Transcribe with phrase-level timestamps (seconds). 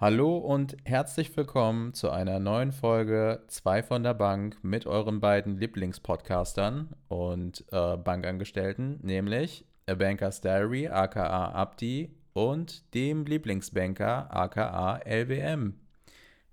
[0.00, 5.58] Hallo und herzlich willkommen zu einer neuen Folge 2 von der Bank mit euren beiden
[5.58, 15.78] Lieblingspodcastern und äh, Bankangestellten, nämlich A Banker's Diary aka Abdi und dem Lieblingsbanker aka LWM.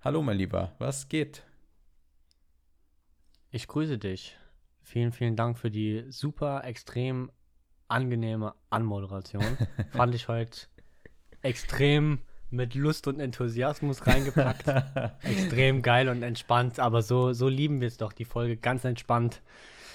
[0.02, 1.42] Hallo mein Lieber, was geht?
[3.50, 4.36] Ich grüße dich.
[4.82, 7.30] Vielen, vielen Dank für die super extrem
[7.88, 9.56] angenehme Anmoderation.
[9.92, 10.66] Fand ich heute
[11.40, 12.20] extrem
[12.50, 14.68] mit Lust und Enthusiasmus reingepackt.
[15.22, 19.42] Extrem geil und entspannt, aber so, so lieben wir es doch, die Folge ganz entspannt.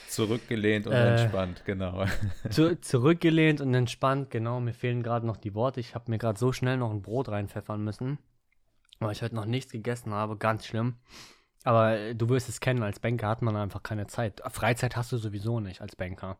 [0.08, 2.06] Zurückgelehnt und äh, entspannt, genau.
[2.50, 4.60] Zu, zurückgelehnt und entspannt, genau.
[4.60, 5.80] Mir fehlen gerade noch die Worte.
[5.80, 8.20] Ich habe mir gerade so schnell noch ein Brot reinpfeffern müssen,
[9.00, 10.38] weil ich heute noch nichts gegessen habe.
[10.38, 10.98] Ganz schlimm.
[11.64, 14.42] Aber äh, du wirst es kennen, als Banker hat man einfach keine Zeit.
[14.52, 16.38] Freizeit hast du sowieso nicht als Banker.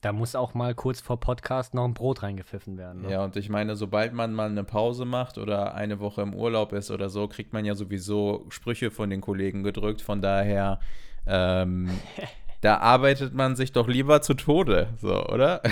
[0.00, 3.02] Da muss auch mal kurz vor Podcast noch ein Brot reingepfiffen werden.
[3.02, 3.10] Ne?
[3.10, 6.72] Ja, und ich meine, sobald man mal eine Pause macht oder eine Woche im Urlaub
[6.72, 10.00] ist oder so, kriegt man ja sowieso Sprüche von den Kollegen gedrückt.
[10.00, 10.78] Von daher,
[11.26, 11.90] ähm,
[12.60, 15.62] da arbeitet man sich doch lieber zu Tode, so, oder?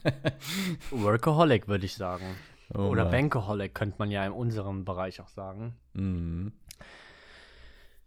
[0.90, 2.24] Workaholic, würde ich sagen.
[2.72, 5.74] Oh oder Bankaholic könnte man ja in unserem Bereich auch sagen.
[5.92, 6.52] Mhm.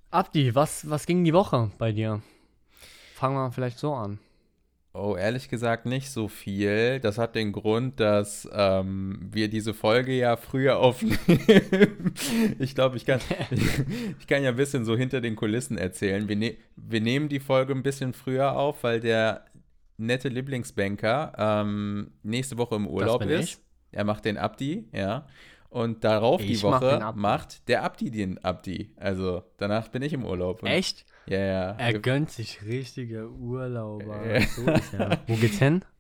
[0.10, 2.24] Abdi, was, was ging die Woche bei dir?
[3.14, 4.18] Fangen wir vielleicht so an.
[4.98, 7.02] Oh, ehrlich gesagt nicht so viel.
[7.02, 11.18] Das hat den Grund, dass ähm, wir diese Folge ja früher aufnehmen.
[12.60, 13.20] ich glaube, ich kann,
[14.20, 16.30] ich, kann ja ein bisschen so hinter den Kulissen erzählen.
[16.30, 19.44] Wir, ne wir nehmen die Folge ein bisschen früher auf, weil der
[19.98, 23.44] nette Lieblingsbanker ähm, nächste Woche im Urlaub ist.
[23.44, 23.58] Ich.
[23.92, 25.28] Er macht den Abdi, ja.
[25.70, 28.94] Und darauf ich die Woche mach macht der Abdi den Abdi.
[28.96, 30.64] Also danach bin ich im Urlaub.
[30.64, 31.06] Echt?
[31.28, 31.72] Ja, ja.
[31.78, 34.22] Er gönnt sich richtige Urlauber.
[34.42, 35.20] so ist er.
[35.28, 35.84] Wo geht's hin?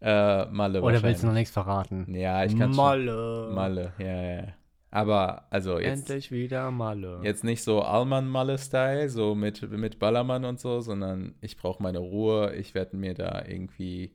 [0.00, 2.14] Äh, Malle Oder willst du noch nichts verraten?
[2.14, 3.46] Ja, ich kann Malle.
[3.46, 3.54] Schon.
[3.54, 4.42] Malle, ja, ja.
[4.90, 6.10] Aber, also jetzt.
[6.10, 7.20] Endlich wieder Malle.
[7.22, 12.54] Jetzt nicht so Allmann-Malle-Style, so mit, mit Ballermann und so, sondern ich brauche meine Ruhe.
[12.54, 14.14] Ich werde mir da irgendwie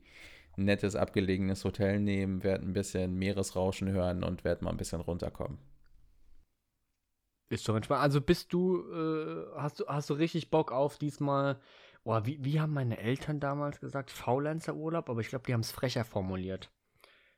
[0.57, 5.01] ein nettes, abgelegenes Hotel nehmen, werde ein bisschen Meeresrauschen hören und werde mal ein bisschen
[5.01, 5.57] runterkommen.
[7.49, 8.01] Ist doch entspannt.
[8.01, 11.59] Also bist du, äh, hast du, hast du richtig Bock auf diesmal,
[12.03, 15.71] oh, wie, wie haben meine Eltern damals gesagt, Faulenzer-Urlaub, aber ich glaube, die haben es
[15.71, 16.69] frecher formuliert.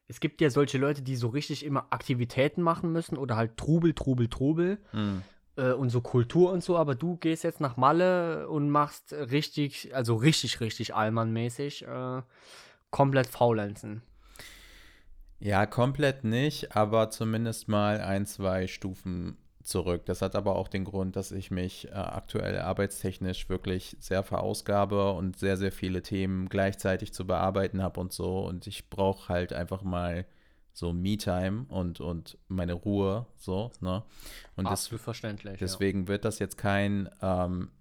[0.10, 3.94] Es gibt ja solche Leute, die so richtig immer Aktivitäten machen müssen oder halt Trubel,
[3.94, 5.24] Trubel, Trubel mhm.
[5.56, 9.96] äh, und so Kultur und so, aber du gehst jetzt nach Malle und machst richtig,
[9.96, 12.22] also richtig, richtig Allmann-mäßig äh,
[12.90, 14.02] komplett faulenzen.
[15.40, 19.38] Ja, komplett nicht, aber zumindest mal ein, zwei Stufen
[19.72, 20.06] zurück.
[20.06, 25.14] Das hat aber auch den Grund, dass ich mich äh, aktuell arbeitstechnisch wirklich sehr verausgabe
[25.14, 28.40] und sehr, sehr viele Themen gleichzeitig zu bearbeiten habe und so.
[28.40, 30.26] Und ich brauche halt einfach mal
[30.74, 34.04] so Me-Time und, und meine Ruhe, so, ne?
[34.56, 35.60] Und Absolut das, verständlich.
[35.60, 36.08] Deswegen ja.
[36.08, 37.72] wird das jetzt kein, ähm,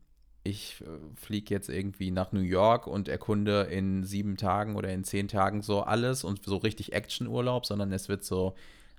[0.43, 5.05] ich äh, fliege jetzt irgendwie nach New York und erkunde in sieben Tagen oder in
[5.05, 8.55] zehn Tagen so alles und so richtig Action-Urlaub, sondern es wird so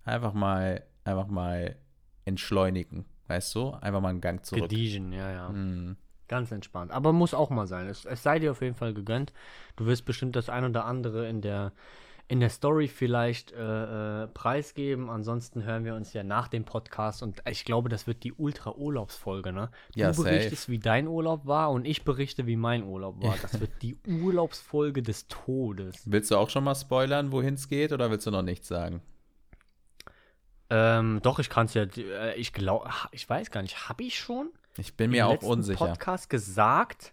[0.05, 1.75] einfach mal, einfach mal
[2.25, 3.71] entschleunigen, weißt du?
[3.71, 4.69] Einfach mal einen Gang zurück.
[4.69, 5.49] Gediegen, ja, ja.
[5.49, 5.97] Mm.
[6.27, 6.91] Ganz entspannt.
[6.91, 7.87] Aber muss auch mal sein.
[7.87, 9.33] Es, es sei dir auf jeden Fall gegönnt.
[9.75, 11.73] Du wirst bestimmt das ein oder andere in der
[12.31, 15.09] in der Story vielleicht äh, äh, preisgeben.
[15.09, 19.51] Ansonsten hören wir uns ja nach dem Podcast und ich glaube, das wird die Ultra-Urlaubsfolge,
[19.51, 19.69] ne?
[19.93, 20.71] Du ja, berichtest, safe.
[20.71, 23.35] wie dein Urlaub war und ich berichte, wie mein Urlaub war.
[23.41, 26.03] Das wird die Urlaubsfolge des Todes.
[26.05, 29.01] Willst du auch schon mal spoilern, wohin es geht, oder willst du noch nichts sagen?
[30.73, 34.17] Ähm, doch, ich kann es ja, äh, ich glaube, ich weiß gar nicht, habe ich
[34.17, 34.49] schon?
[34.77, 35.85] Ich bin mir auch unsicher.
[35.85, 37.11] Podcast gesagt,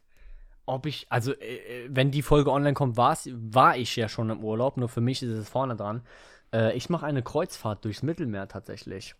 [0.65, 4.45] ob ich, also äh, äh wenn die Folge online kommt, war ich ja schon im
[4.45, 6.03] Urlaub, nur für mich ist es vorne dran.
[6.53, 9.17] Äh, ich mache eine Kreuzfahrt durchs Mittelmeer tatsächlich.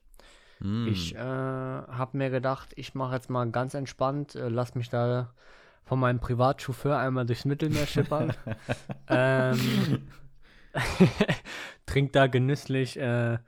[0.61, 0.87] Mm.
[0.87, 5.35] Ich äh, habe mir gedacht, ich mache jetzt mal ganz entspannt, lass mich da
[5.85, 8.35] von meinem Privatchauffeur einmal durchs Mittelmeer schippern.
[9.09, 10.07] ähm,
[11.87, 13.39] trink da genüsslich äh,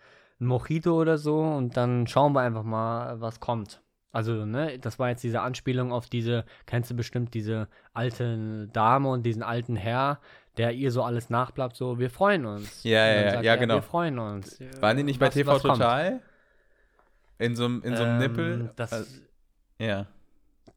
[0.40, 3.82] ein Mojito oder so und dann schauen wir einfach mal, was kommt.
[4.12, 9.08] Also, ne, das war jetzt diese Anspielung auf diese, kennst du bestimmt diese alte Dame
[9.08, 10.18] und diesen alten Herr,
[10.56, 12.82] der ihr so alles nachbleibt, so, wir freuen uns.
[12.82, 13.76] Ja, ja, ja, ja, genau.
[13.76, 14.58] Wir freuen uns.
[14.80, 16.10] Waren die nicht was, bei TV Total?
[16.10, 16.22] Kommt?
[17.38, 18.72] In so einem ähm, Nippel?
[18.76, 19.20] Das, also,
[19.78, 20.06] ja.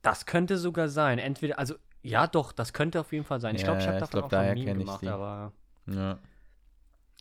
[0.04, 1.18] Das könnte sogar sein.
[1.18, 3.56] Entweder, also, ja, doch, das könnte auf jeden Fall sein.
[3.56, 5.54] Ich glaube, ich habe davon glaub, auch daher ein Meme gemacht, aber.
[5.88, 6.20] Ja.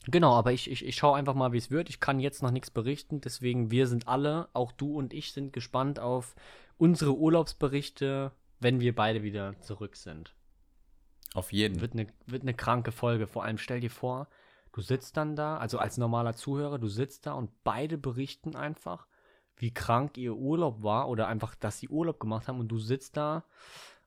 [0.07, 1.89] Genau, aber ich, ich, ich schaue einfach mal, wie es wird.
[1.89, 5.53] Ich kann jetzt noch nichts berichten, deswegen wir sind alle, auch du und ich, sind
[5.53, 6.35] gespannt auf
[6.77, 10.35] unsere Urlaubsberichte, wenn wir beide wieder zurück sind.
[11.35, 11.81] Auf jeden.
[11.81, 13.27] Wird eine, wird eine kranke Folge.
[13.27, 14.29] Vor allem stell dir vor,
[14.73, 19.07] du sitzt dann da, also als normaler Zuhörer, du sitzt da und beide berichten einfach
[19.57, 23.17] wie krank ihr Urlaub war oder einfach, dass sie Urlaub gemacht haben und du sitzt
[23.17, 23.45] da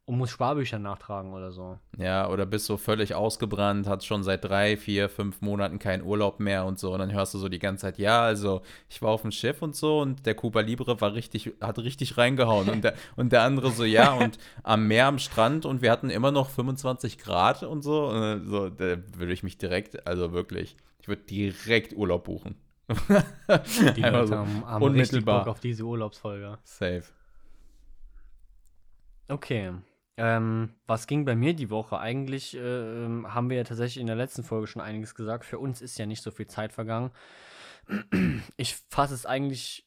[0.06, 1.80] und musst Sparbücher nachtragen oder so.
[1.98, 6.40] Ja, oder bist so völlig ausgebrannt, hast schon seit drei, vier, fünf Monaten keinen Urlaub
[6.40, 6.94] mehr und so.
[6.94, 9.64] Und dann hörst du so die ganze Zeit, ja, also ich war auf dem Schiff
[9.64, 12.70] und so und der Cuba Libre war richtig, hat richtig reingehauen.
[12.70, 16.12] und, der, und der andere so, ja, und am Meer, am Strand und wir hatten
[16.12, 18.08] immer noch 25 Grad und so.
[18.08, 22.56] Und so, da würde ich mich direkt, also wirklich, ich würde direkt Urlaub buchen.
[22.88, 22.94] die
[24.02, 26.60] Leute so haben, haben unmittelbar Bock auf diese Urlaubsfolge.
[26.64, 27.04] Safe.
[29.28, 29.74] Okay.
[30.18, 32.00] Ähm, was ging bei mir die Woche?
[32.00, 35.46] Eigentlich äh, ähm, haben wir ja tatsächlich in der letzten Folge schon einiges gesagt.
[35.46, 37.12] Für uns ist ja nicht so viel Zeit vergangen.
[38.58, 39.86] Ich fasse es eigentlich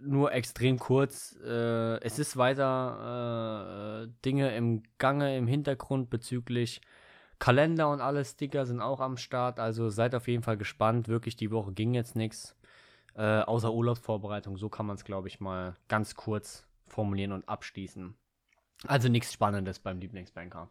[0.00, 1.36] nur extrem kurz.
[1.44, 6.80] Äh, es ist weiter äh, Dinge im Gange, im Hintergrund bezüglich
[7.38, 9.58] Kalender und alle Sticker sind auch am Start.
[9.60, 11.08] Also seid auf jeden Fall gespannt.
[11.08, 12.56] Wirklich, die Woche ging jetzt nichts.
[13.14, 14.56] Äh, außer Urlaubsvorbereitung.
[14.56, 18.14] So kann man es, glaube ich, mal ganz kurz formulieren und abschließen.
[18.86, 20.70] Also nichts Spannendes beim Lieblingsbanker.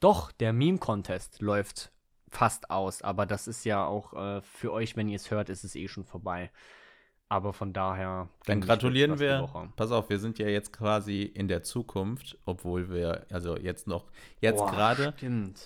[0.00, 1.92] Doch, der Meme-Contest läuft
[2.28, 5.64] fast aus, aber das ist ja auch äh, für euch, wenn ihr es hört, ist
[5.64, 6.50] es eh schon vorbei.
[7.30, 8.28] Aber von daher.
[8.44, 9.48] Dann gratulieren wir.
[9.76, 14.04] Pass auf, wir sind ja jetzt quasi in der Zukunft, obwohl wir, also jetzt noch,
[14.40, 15.14] jetzt gerade,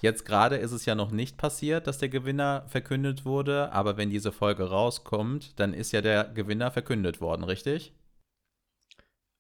[0.01, 4.09] jetzt gerade ist es ja noch nicht passiert, dass der Gewinner verkündet wurde, aber wenn
[4.09, 7.93] diese Folge rauskommt, dann ist ja der Gewinner verkündet worden, richtig?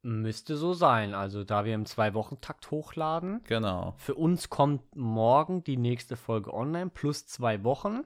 [0.02, 1.14] Müsste so sein.
[1.14, 3.40] Also, da wir im Zwei-Wochen-Takt hochladen.
[3.44, 3.94] Genau.
[3.96, 8.04] Für uns kommt morgen die nächste Folge online, plus zwei Wochen.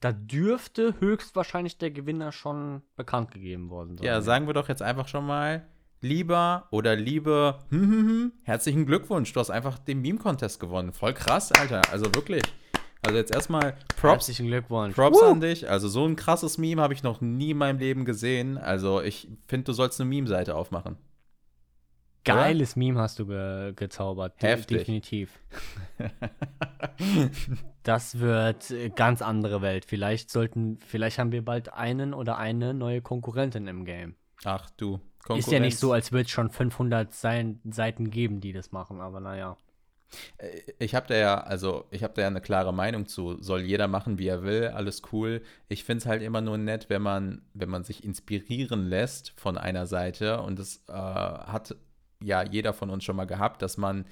[0.00, 4.06] Da dürfte höchstwahrscheinlich der Gewinner schon bekannt gegeben worden sein.
[4.06, 5.66] Ja, sagen wir doch jetzt einfach schon mal,
[6.00, 9.32] lieber oder liebe, hm, hm, hm, herzlichen Glückwunsch.
[9.32, 10.92] Du hast einfach den Meme-Contest gewonnen.
[10.92, 11.82] Voll krass, Alter.
[11.90, 12.42] Also wirklich.
[13.06, 14.02] Also jetzt erstmal Props.
[14.02, 14.96] Herzlichen Glückwunsch.
[14.96, 15.26] Props Woo!
[15.26, 15.70] an dich.
[15.70, 18.58] Also so ein krasses Meme habe ich noch nie in meinem Leben gesehen.
[18.58, 20.96] Also ich finde, du sollst eine Meme-Seite aufmachen.
[22.24, 22.78] Geiles Oder?
[22.80, 24.34] Meme hast du ge gezaubert.
[24.38, 24.78] Heftig.
[24.78, 25.38] Definitiv.
[27.84, 29.84] das wird ganz andere Welt.
[29.84, 34.16] Vielleicht sollten, vielleicht haben wir bald einen oder eine neue Konkurrentin im Game.
[34.44, 34.98] Ach du.
[35.28, 39.20] Ist ja nicht so, als würde es schon 500 Seiten geben, die das machen, aber
[39.20, 39.56] naja.
[40.38, 43.40] Äh, ich habe da ja, also ich habe da ja eine klare Meinung zu.
[43.42, 45.42] Soll jeder machen, wie er will, alles cool.
[45.68, 49.58] Ich finde es halt immer nur nett, wenn man, wenn man sich inspirieren lässt von
[49.58, 51.76] einer Seite und das äh, hat
[52.22, 54.06] ja jeder von uns schon mal gehabt, dass man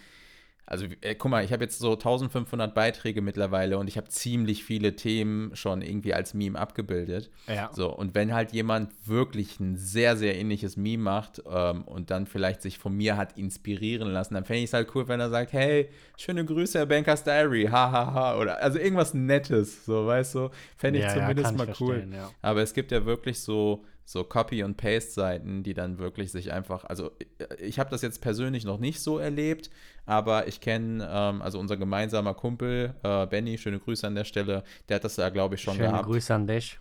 [0.66, 4.64] also, äh, guck mal, ich habe jetzt so 1500 Beiträge mittlerweile und ich habe ziemlich
[4.64, 7.30] viele Themen schon irgendwie als Meme abgebildet.
[7.46, 7.70] Ja.
[7.72, 12.26] So, und wenn halt jemand wirklich ein sehr, sehr ähnliches Meme macht ähm, und dann
[12.26, 15.28] vielleicht sich von mir hat inspirieren lassen, dann fände ich es halt cool, wenn er
[15.28, 18.06] sagt: Hey, schöne Grüße, Herr Bankers Diary, hahaha.
[18.06, 18.38] Ha, ha.
[18.38, 20.50] Oder also irgendwas Nettes, so, weißt du?
[20.78, 22.08] Fände ich ja, zumindest ja, mal cool.
[22.10, 22.30] Ja.
[22.40, 26.84] Aber es gibt ja wirklich so so Copy- und Paste-Seiten, die dann wirklich sich einfach,
[26.84, 27.12] also
[27.58, 29.70] ich habe das jetzt persönlich noch nicht so erlebt,
[30.06, 34.64] aber ich kenne, ähm, also unser gemeinsamer Kumpel, äh, Benny, schöne Grüße an der Stelle,
[34.88, 36.04] der hat das ja, glaube ich, schon schöne gehabt.
[36.04, 36.78] Schöne Grüße an dich.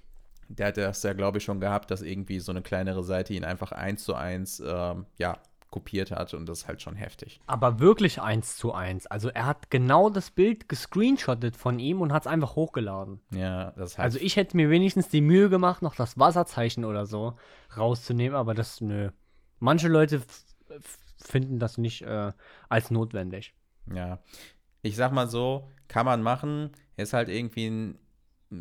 [0.49, 3.45] Der hat das ja, glaube ich, schon gehabt, dass irgendwie so eine kleinere Seite ihn
[3.45, 5.37] einfach eins zu eins, ähm, ja,
[5.73, 7.41] kopiert hat und das ist halt schon heftig.
[7.47, 9.07] Aber wirklich eins zu eins.
[9.07, 13.19] Also er hat genau das Bild gescreenshottet von ihm und hat es einfach hochgeladen.
[13.31, 14.03] Ja, das heißt.
[14.03, 17.37] Also ich hätte mir wenigstens die Mühe gemacht, noch das Wasserzeichen oder so
[17.75, 19.09] rauszunehmen, aber das, nö.
[19.57, 20.21] Manche Leute
[21.17, 22.33] finden das nicht äh,
[22.69, 23.55] als notwendig.
[23.91, 24.19] Ja.
[24.83, 27.99] Ich sag mal so, kann man machen, ist halt irgendwie ein,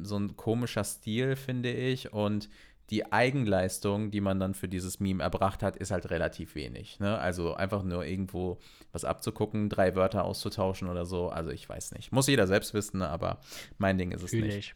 [0.03, 2.15] so ein komischer Stil, finde ich.
[2.15, 2.49] Und
[2.91, 7.01] die Eigenleistung, die man dann für dieses Meme erbracht hat, ist halt relativ wenig.
[7.01, 7.19] Ne?
[7.19, 8.59] Also einfach nur irgendwo
[8.93, 11.31] was abzugucken, drei Wörter auszutauschen oder so.
[11.31, 12.13] Also ich weiß nicht.
[12.13, 13.41] Muss jeder selbst wissen, aber
[13.79, 14.57] mein Ding ist es Fühl nicht.
[14.57, 14.75] Ich.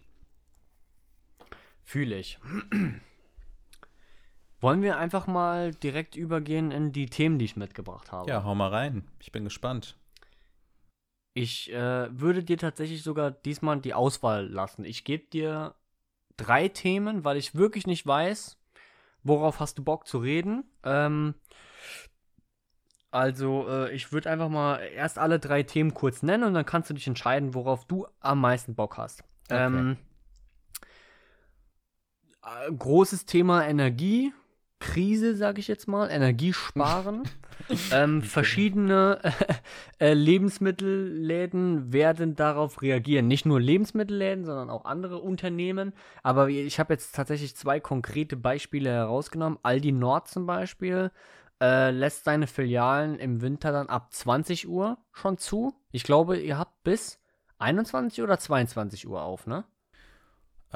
[1.84, 2.38] Fühle ich.
[4.60, 8.30] Wollen wir einfach mal direkt übergehen in die Themen, die ich mitgebracht habe?
[8.30, 9.06] Ja, hau mal rein.
[9.20, 9.96] Ich bin gespannt.
[11.34, 14.86] Ich äh, würde dir tatsächlich sogar diesmal die Auswahl lassen.
[14.86, 15.74] Ich gebe dir
[16.36, 18.58] drei Themen, weil ich wirklich nicht weiß,
[19.22, 20.64] worauf hast du Bock zu reden.
[20.84, 21.34] Ähm,
[23.10, 26.90] also, äh, ich würde einfach mal erst alle drei Themen kurz nennen und dann kannst
[26.90, 29.22] du dich entscheiden, worauf du am meisten Bock hast.
[29.50, 29.66] Okay.
[29.66, 29.96] Ähm,
[32.42, 34.32] äh, großes Thema Energie.
[34.78, 37.22] Krise, sage ich jetzt mal, Energiesparen.
[37.92, 39.20] ähm, verschiedene
[39.98, 43.26] äh, Lebensmittelläden werden darauf reagieren.
[43.26, 45.92] Nicht nur Lebensmittelläden, sondern auch andere Unternehmen.
[46.22, 49.58] Aber ich habe jetzt tatsächlich zwei konkrete Beispiele herausgenommen.
[49.62, 51.10] Aldi Nord zum Beispiel
[51.60, 55.74] äh, lässt seine Filialen im Winter dann ab 20 Uhr schon zu.
[55.90, 57.18] Ich glaube, ihr habt bis
[57.58, 59.64] 21 oder 22 Uhr auf, ne?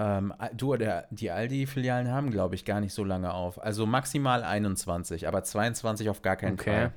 [0.02, 3.61] Ähm, du, der, die Aldi-Filialen haben, glaube ich, gar nicht so lange auf.
[3.62, 6.71] Also maximal 21, aber 22 auf gar keinen Okay.
[6.71, 6.92] Fall.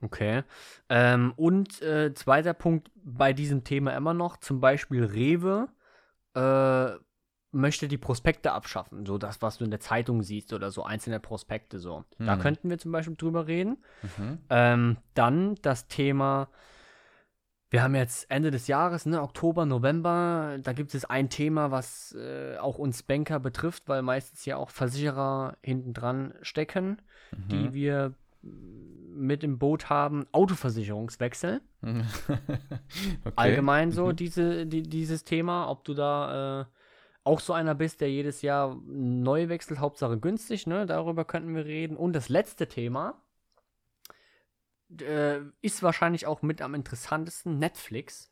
[0.00, 0.42] Okay.
[0.88, 5.68] Ähm, und äh, zweiter Punkt bei diesem Thema immer noch, zum Beispiel Rewe
[6.34, 6.96] äh,
[7.52, 11.20] möchte die Prospekte abschaffen, so das, was du in der Zeitung siehst oder so einzelne
[11.20, 12.04] Prospekte so.
[12.18, 12.40] Da Mhm.
[12.40, 13.76] könnten wir zum Beispiel drüber reden.
[14.02, 14.38] Mhm.
[14.48, 16.48] Ähm, dann das Thema,
[17.72, 22.14] wir haben jetzt Ende des Jahres, ne, Oktober, November, da gibt es ein Thema, was
[22.14, 27.00] äh, auch uns Banker betrifft, weil meistens ja auch Versicherer hinten dran stecken,
[27.32, 27.72] die Mhm.
[27.72, 28.14] wir
[29.14, 31.60] mit im Boot haben, Autoversicherungswechsel.
[31.82, 33.32] okay.
[33.36, 34.16] Allgemein so Mhm.
[34.16, 36.64] diese, die, dieses Thema, ob du da äh,
[37.24, 40.86] auch so einer bist, der jedes Jahr neu wechselt, Hauptsache günstig, ne?
[40.86, 41.96] Darüber könnten wir reden.
[41.96, 43.22] Und das letzte Thema
[45.00, 47.58] äh, ist wahrscheinlich auch mit am interessantesten.
[47.58, 48.30] Netflix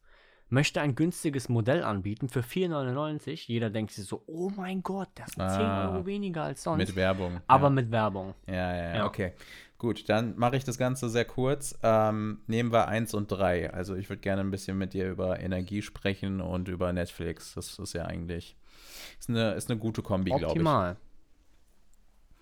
[0.48, 3.44] möchte ein günstiges Modell anbieten für 4,99.
[3.46, 5.90] Jeder denkt sich so, oh mein Gott, das sind 10 Ah.
[5.92, 6.78] Euro weniger als sonst.
[6.78, 7.40] Mit Werbung.
[7.46, 7.70] aber ja.
[7.70, 8.34] mit Werbung.
[8.46, 9.06] Ja, ja, ja, Ja.
[9.06, 9.32] okay.
[9.78, 11.78] Gut, dann mache ich das Ganze sehr kurz.
[11.82, 13.72] Ähm, nehmen wir eins und drei.
[13.72, 17.54] Also ich würde gerne ein bisschen mit dir über Energie sprechen und über Netflix.
[17.54, 18.56] Das ist ja eigentlich
[19.18, 20.50] ist eine, ist eine gute Kombi, glaube ich.
[20.50, 20.96] Optimal.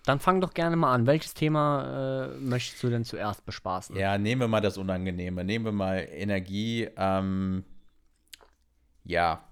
[0.09, 1.05] Dann fang doch gerne mal an.
[1.05, 3.95] Welches Thema äh, möchtest du denn zuerst bespaßen?
[3.95, 5.43] Ja, nehmen wir mal das Unangenehme.
[5.43, 6.89] Nehmen wir mal Energie.
[6.97, 7.63] Ähm,
[9.03, 9.43] ja,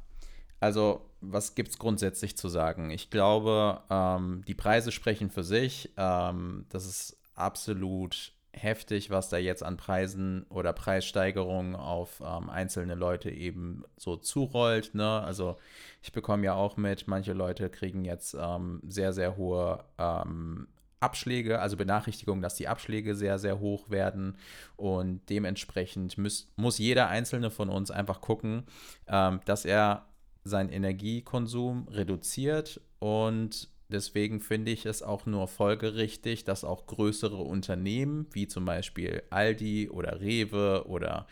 [0.59, 2.89] also was gibt es grundsätzlich zu sagen?
[2.89, 5.93] Ich glaube, ähm, die Preise sprechen für sich.
[5.95, 12.95] Ähm, das ist absolut heftig, was da jetzt an Preisen oder Preissteigerungen auf ähm, einzelne
[12.95, 14.93] Leute eben so zurollt.
[14.95, 15.21] Ne?
[15.21, 15.55] Also
[16.01, 20.67] ich bekomme ja auch mit, manche Leute kriegen jetzt ähm, sehr, sehr hohe ähm,
[20.99, 24.37] Abschläge, also Benachrichtigungen, dass die Abschläge sehr, sehr hoch werden.
[24.75, 28.63] Und dementsprechend muss, muss jeder einzelne von uns einfach gucken,
[29.07, 30.07] ähm, dass er
[30.43, 32.81] seinen Energiekonsum reduziert.
[32.99, 39.23] Und deswegen finde ich es auch nur folgerichtig, dass auch größere Unternehmen, wie zum Beispiel
[39.29, 41.27] Aldi oder Rewe oder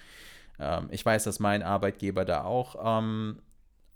[0.59, 3.41] ähm, ich weiß, dass mein Arbeitgeber da auch ähm,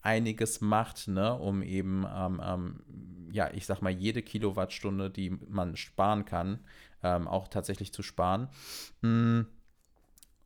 [0.02, 5.76] einiges macht, ne, um eben, ähm, ähm, ja, ich sag mal, jede Kilowattstunde, die man
[5.76, 6.60] sparen kann,
[7.04, 8.50] ähm, auch tatsächlich zu sparen.
[9.02, 9.42] Mm.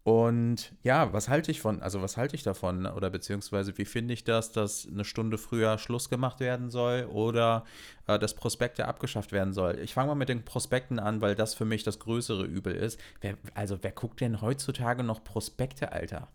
[0.03, 2.85] Und ja, was halte ich von, also was halte ich davon?
[2.85, 7.63] Oder beziehungsweise wie finde ich das, dass eine Stunde früher Schluss gemacht werden soll oder
[8.07, 9.79] äh, dass Prospekte abgeschafft werden soll?
[9.79, 12.99] Ich fange mal mit den Prospekten an, weil das für mich das größere Übel ist.
[13.21, 16.27] Wer, also wer guckt denn heutzutage noch Prospekte, Alter?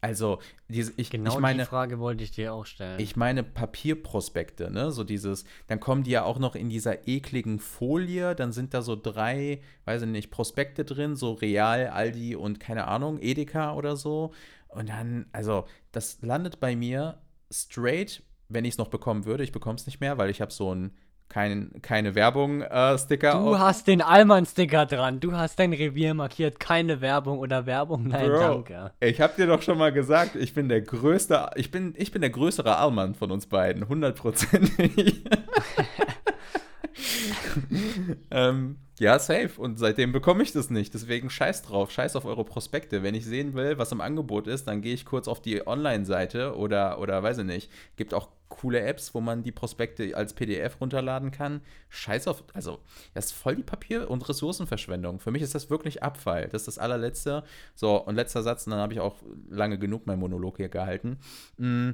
[0.00, 0.38] Also,
[0.68, 3.00] diese, ich, Genau ich meine, die Frage wollte ich dir auch stellen.
[3.00, 4.92] ich meine Papierprospekte, ne?
[4.92, 8.82] So dieses, dann kommen die ja auch noch in dieser ekligen Folie, dann sind da
[8.82, 13.96] so drei, weiß ich nicht, Prospekte drin, so Real, Aldi und keine Ahnung, Edeka oder
[13.96, 14.32] so.
[14.68, 17.18] Und dann, also, das landet bei mir
[17.50, 19.42] straight, wenn ich es noch bekommen würde.
[19.42, 20.92] Ich bekomme es nicht mehr, weil ich habe so ein
[21.28, 25.20] kein, keine Werbung-Sticker du hast den Allmann-Sticker dran.
[25.20, 26.58] Du hast dein Revier markiert.
[26.58, 28.08] Keine Werbung oder Werbung.
[28.08, 28.92] Nein, Bro, danke.
[29.00, 32.22] Ich habe dir doch schon mal gesagt, ich bin der größte, ich bin, ich bin
[32.22, 35.24] der größere Allmann von uns beiden, hundertprozentig.
[38.30, 39.50] ähm, ja, safe.
[39.60, 40.94] Und seitdem bekomme ich das nicht.
[40.94, 43.02] Deswegen scheiß drauf, scheiß auf eure Prospekte.
[43.02, 46.56] Wenn ich sehen will, was im Angebot ist, dann gehe ich kurz auf die Online-Seite
[46.56, 47.70] oder, oder weiß ich nicht.
[47.96, 51.60] Gibt auch coole Apps, wo man die Prospekte als PDF runterladen kann.
[51.90, 52.80] Scheiß auf, also,
[53.14, 55.20] das ist voll die Papier- und Ressourcenverschwendung.
[55.20, 56.48] Für mich ist das wirklich Abfall.
[56.48, 57.44] Das ist das allerletzte.
[57.74, 59.16] So, und letzter Satz, und dann habe ich auch
[59.48, 61.18] lange genug meinen Monolog hier gehalten.
[61.58, 61.90] Mm,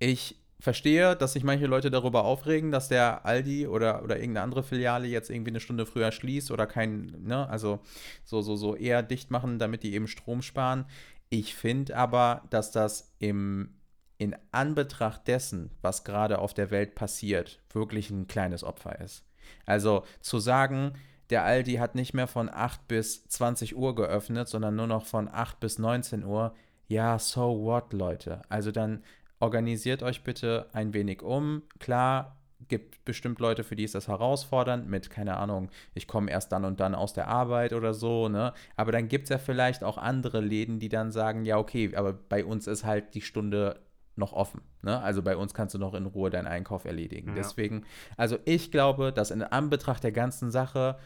[0.00, 4.62] Ich verstehe, dass sich manche Leute darüber aufregen, dass der Aldi oder, oder irgendeine andere
[4.62, 7.80] Filiale jetzt irgendwie eine Stunde früher schließt oder kein, ne, also
[8.24, 10.86] so, so, so eher dicht machen, damit die eben Strom sparen.
[11.30, 13.74] Ich finde aber, dass das im,
[14.18, 19.24] in Anbetracht dessen, was gerade auf der Welt passiert, wirklich ein kleines Opfer ist.
[19.64, 20.94] Also zu sagen,
[21.30, 25.28] der Aldi hat nicht mehr von 8 bis 20 Uhr geöffnet, sondern nur noch von
[25.28, 26.54] 8 bis 19 Uhr.
[26.88, 28.42] Ja, so what, Leute.
[28.48, 29.04] Also dann
[29.40, 31.62] organisiert euch bitte ein wenig um.
[31.78, 36.52] Klar, gibt bestimmt Leute, für die ist das herausfordernd mit, keine Ahnung, ich komme erst
[36.52, 38.52] dann und dann aus der Arbeit oder so, ne?
[38.76, 42.12] Aber dann gibt es ja vielleicht auch andere Läden, die dann sagen, ja, okay, aber
[42.12, 43.80] bei uns ist halt die Stunde
[44.16, 44.60] noch offen.
[44.82, 45.00] Ne?
[45.00, 47.28] Also bei uns kannst du noch in Ruhe deinen Einkauf erledigen.
[47.30, 47.34] Ja.
[47.36, 47.84] Deswegen,
[48.16, 50.98] also ich glaube, dass in Anbetracht der ganzen Sache,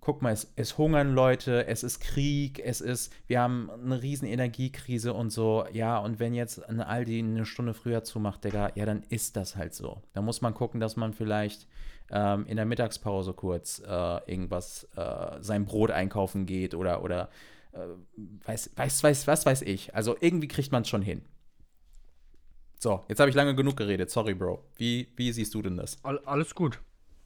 [0.00, 4.26] guck mal, es, es hungern Leute, es ist Krieg, es ist, wir haben eine riesen
[4.26, 8.86] Energiekrise und so, ja, und wenn jetzt ein Aldi eine Stunde früher zumacht, Digga, ja,
[8.86, 10.02] dann ist das halt so.
[10.12, 11.66] Da muss man gucken, dass man vielleicht
[12.10, 17.28] ähm, in der Mittagspause kurz äh, irgendwas, äh, sein Brot einkaufen geht oder, oder
[17.72, 17.78] äh,
[18.46, 19.94] weiß, weiß, weiß, was weiß ich.
[19.94, 21.22] Also irgendwie kriegt man es schon hin.
[22.78, 24.08] So, jetzt habe ich lange genug geredet.
[24.08, 24.64] Sorry, Bro.
[24.76, 26.02] Wie, wie siehst du denn das?
[26.04, 26.80] All, alles gut.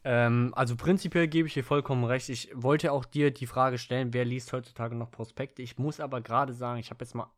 [0.05, 2.29] Ähm, also prinzipiell gebe ich dir vollkommen recht.
[2.29, 5.63] Ich wollte auch dir die Frage stellen, wer liest heutzutage noch Prospekte?
[5.63, 7.31] Ich muss aber gerade sagen, ich habe jetzt mal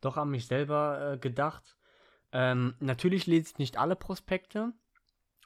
[0.00, 1.76] doch an mich selber äh, gedacht.
[2.32, 4.72] Ähm, natürlich lese ich nicht alle Prospekte.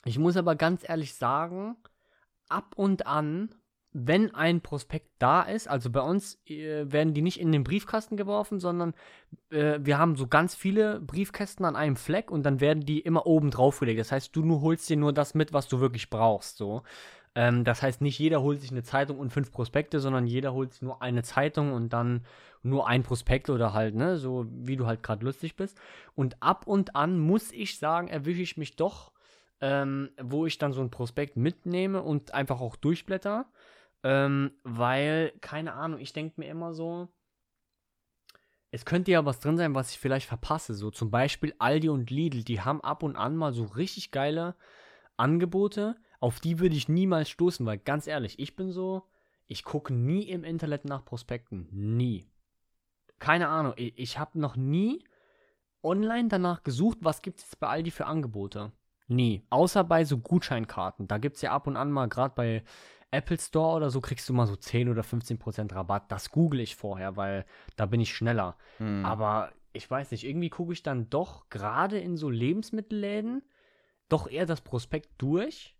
[0.04, 1.76] Ich muss aber ganz ehrlich sagen,
[2.48, 3.54] ab und an
[3.92, 8.16] wenn ein Prospekt da ist, also bei uns äh, werden die nicht in den Briefkasten
[8.16, 8.94] geworfen, sondern
[9.50, 13.26] äh, wir haben so ganz viele Briefkästen an einem Fleck und dann werden die immer
[13.26, 13.98] oben drauf gelegt.
[13.98, 16.56] Das heißt, du nur holst dir nur das mit, was du wirklich brauchst.
[16.56, 16.82] So.
[17.34, 20.72] Ähm, das heißt, nicht jeder holt sich eine Zeitung und fünf Prospekte, sondern jeder holt
[20.72, 22.24] sich nur eine Zeitung und dann
[22.62, 25.80] nur ein Prospekt oder halt, ne, so wie du halt gerade lustig bist.
[26.14, 29.12] Und ab und an muss ich sagen, erwische ich mich doch,
[29.60, 33.46] ähm, wo ich dann so ein Prospekt mitnehme und einfach auch durchblätter.
[34.02, 37.08] Ähm, weil, keine Ahnung, ich denke mir immer so,
[38.70, 40.74] es könnte ja was drin sein, was ich vielleicht verpasse.
[40.74, 44.54] So zum Beispiel Aldi und Lidl, die haben ab und an mal so richtig geile
[45.16, 49.02] Angebote, auf die würde ich niemals stoßen, weil ganz ehrlich, ich bin so,
[49.46, 51.68] ich gucke nie im Internet nach Prospekten.
[51.72, 52.26] Nie.
[53.18, 55.04] Keine Ahnung, ich, ich habe noch nie
[55.82, 58.72] online danach gesucht, was gibt es bei Aldi für Angebote.
[59.08, 59.44] Nie.
[59.50, 61.08] Außer bei so Gutscheinkarten.
[61.08, 62.62] Da gibt es ja ab und an mal, gerade bei
[63.10, 66.10] Apple Store oder so kriegst du mal so 10 oder 15 Prozent Rabatt.
[66.12, 67.44] Das google ich vorher, weil
[67.76, 68.56] da bin ich schneller.
[68.78, 69.04] Hm.
[69.04, 73.42] Aber ich weiß nicht, irgendwie gucke ich dann doch gerade in so Lebensmittelläden
[74.08, 75.74] doch eher das Prospekt durch.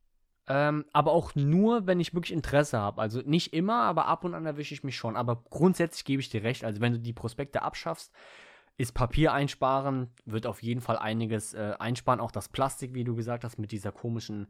[0.47, 3.01] Ähm, aber auch nur, wenn ich wirklich Interesse habe.
[3.01, 5.17] Also nicht immer, aber ab und an erwische ich mich schon.
[5.17, 6.65] Aber grundsätzlich gebe ich dir recht.
[6.65, 8.13] Also wenn du die Prospekte abschaffst,
[8.77, 12.19] ist Papier einsparen, wird auf jeden Fall einiges äh, einsparen.
[12.19, 14.49] Auch das Plastik, wie du gesagt hast, mit dieser komischen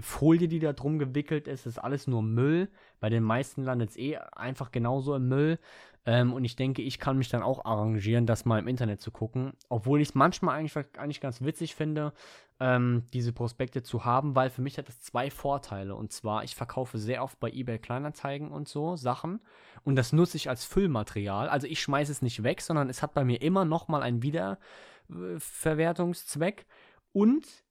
[0.00, 2.68] Folie, die da drum gewickelt ist, ist alles nur Müll.
[3.00, 5.58] Bei den meisten landet es eh einfach genauso im Müll.
[6.06, 9.10] Ähm, und ich denke, ich kann mich dann auch arrangieren, das mal im Internet zu
[9.10, 9.54] gucken.
[9.68, 12.12] Obwohl ich es manchmal eigentlich, eigentlich ganz witzig finde,
[12.60, 15.96] ähm, diese Prospekte zu haben, weil für mich hat das zwei Vorteile.
[15.96, 19.40] Und zwar, ich verkaufe sehr oft bei eBay Kleinanzeigen und so Sachen.
[19.82, 21.48] Und das nutze ich als Füllmaterial.
[21.48, 26.66] Also ich schmeiße es nicht weg, sondern es hat bei mir immer nochmal einen Wiederverwertungszweck.
[27.12, 27.65] Und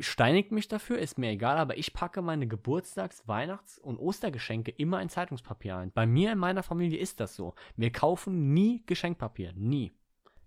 [0.00, 5.00] steinigt mich dafür, ist mir egal, aber ich packe meine Geburtstags-, Weihnachts- und Ostergeschenke immer
[5.00, 5.92] in Zeitungspapier ein.
[5.92, 7.54] Bei mir in meiner Familie ist das so.
[7.76, 9.52] Wir kaufen nie Geschenkpapier.
[9.54, 9.96] Nie.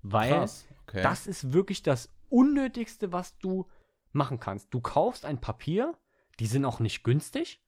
[0.02, 0.44] Weil
[0.84, 1.02] okay.
[1.02, 3.68] das ist wirklich das Unnötigste, was du
[4.12, 4.74] machen kannst.
[4.74, 5.98] Du kaufst ein Papier,
[6.40, 7.64] die sind auch nicht günstig.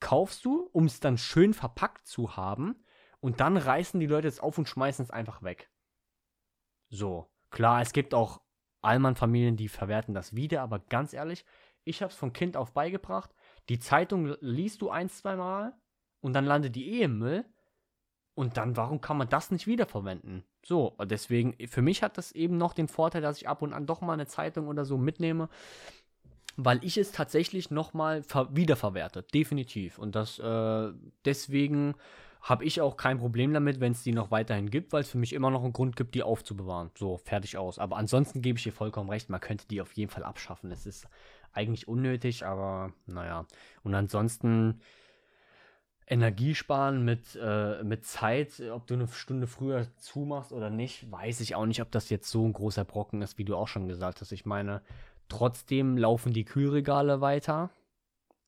[0.00, 2.76] Kaufst du, um es dann schön verpackt zu haben.
[3.20, 5.70] Und dann reißen die Leute es auf und schmeißen es einfach weg.
[6.90, 7.30] So.
[7.50, 8.40] Klar, es gibt auch
[8.84, 11.44] Allmann-Familien, die verwerten das wieder, aber ganz ehrlich,
[11.84, 13.30] ich habe es von Kind auf beigebracht.
[13.68, 15.74] Die Zeitung liest du ein, zwei Mal
[16.20, 17.44] und dann landet die eh im Müll.
[18.36, 20.42] Und dann, warum kann man das nicht wiederverwenden?
[20.66, 23.86] So, deswegen, für mich hat das eben noch den Vorteil, dass ich ab und an
[23.86, 25.48] doch mal eine Zeitung oder so mitnehme,
[26.56, 29.22] weil ich es tatsächlich nochmal wiederverwerte.
[29.22, 29.98] Definitiv.
[29.98, 30.92] Und das, äh,
[31.24, 31.94] deswegen
[32.44, 35.16] habe ich auch kein Problem damit, wenn es die noch weiterhin gibt, weil es für
[35.16, 36.90] mich immer noch einen Grund gibt, die aufzubewahren.
[36.94, 37.78] So, fertig aus.
[37.78, 40.70] Aber ansonsten gebe ich dir vollkommen recht, man könnte die auf jeden Fall abschaffen.
[40.70, 41.08] Es ist
[41.54, 43.46] eigentlich unnötig, aber naja.
[43.82, 44.82] Und ansonsten
[46.06, 51.40] Energie sparen mit, äh, mit Zeit, ob du eine Stunde früher zumachst oder nicht, weiß
[51.40, 53.88] ich auch nicht, ob das jetzt so ein großer Brocken ist, wie du auch schon
[53.88, 54.32] gesagt hast.
[54.32, 54.82] Ich meine,
[55.30, 57.70] trotzdem laufen die Kühlregale weiter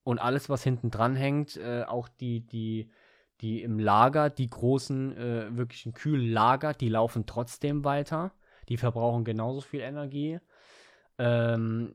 [0.05, 2.91] und alles, was hinten dran hängt, äh, auch die, die
[3.41, 8.33] die im Lager, die großen, äh, wirklichen Kühllager, die laufen trotzdem weiter.
[8.69, 10.41] Die verbrauchen genauso viel Energie.
[11.19, 11.95] Ähm,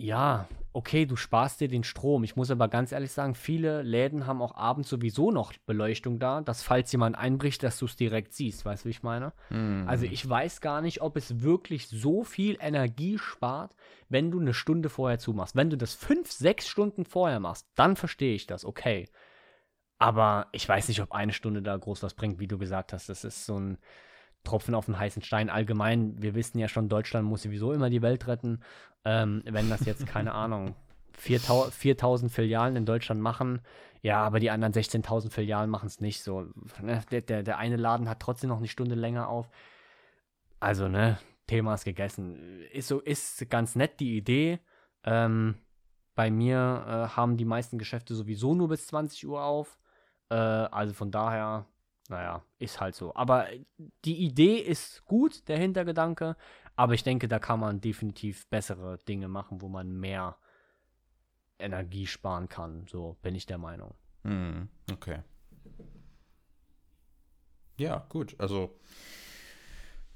[0.00, 2.22] ja, okay, du sparst dir den Strom.
[2.22, 6.40] Ich muss aber ganz ehrlich sagen, viele Läden haben auch abends sowieso noch Beleuchtung da,
[6.40, 8.64] dass falls jemand einbricht, dass du es direkt siehst.
[8.64, 9.32] Weißt du, wie ich meine?
[9.50, 9.88] Mm.
[9.88, 13.74] Also ich weiß gar nicht, ob es wirklich so viel Energie spart,
[14.08, 15.56] wenn du eine Stunde vorher zumachst.
[15.56, 19.08] Wenn du das fünf, sechs Stunden vorher machst, dann verstehe ich das, okay.
[19.98, 23.08] Aber ich weiß nicht, ob eine Stunde da groß was bringt, wie du gesagt hast.
[23.08, 23.78] Das ist so ein
[24.44, 25.50] Tropfen auf den heißen Stein.
[25.50, 28.60] Allgemein, wir wissen ja schon, Deutschland muss sowieso immer die Welt retten.
[29.04, 30.76] Ähm, wenn das jetzt, keine Ahnung,
[31.12, 33.60] 4000 Filialen in Deutschland machen,
[34.02, 36.46] ja, aber die anderen 16.000 Filialen machen es nicht so.
[36.80, 37.02] Ne?
[37.10, 39.50] Der, der, der eine Laden hat trotzdem noch eine Stunde länger auf.
[40.60, 42.62] Also, ne, Thema ist gegessen.
[42.72, 44.60] Ist so, ist ganz nett die Idee.
[45.04, 45.56] Ähm,
[46.14, 46.56] bei mir
[46.86, 49.78] äh, haben die meisten Geschäfte sowieso nur bis 20 Uhr auf.
[50.30, 51.66] Äh, also von daher,
[52.08, 53.14] naja, ist halt so.
[53.14, 53.46] Aber
[54.04, 56.36] die Idee ist gut, der Hintergedanke.
[56.76, 60.36] Aber ich denke, da kann man definitiv bessere Dinge machen, wo man mehr
[61.58, 62.86] Energie sparen kann.
[62.88, 63.94] So bin ich der Meinung.
[64.24, 65.22] Hm, okay.
[67.76, 68.34] Ja, gut.
[68.38, 68.78] Also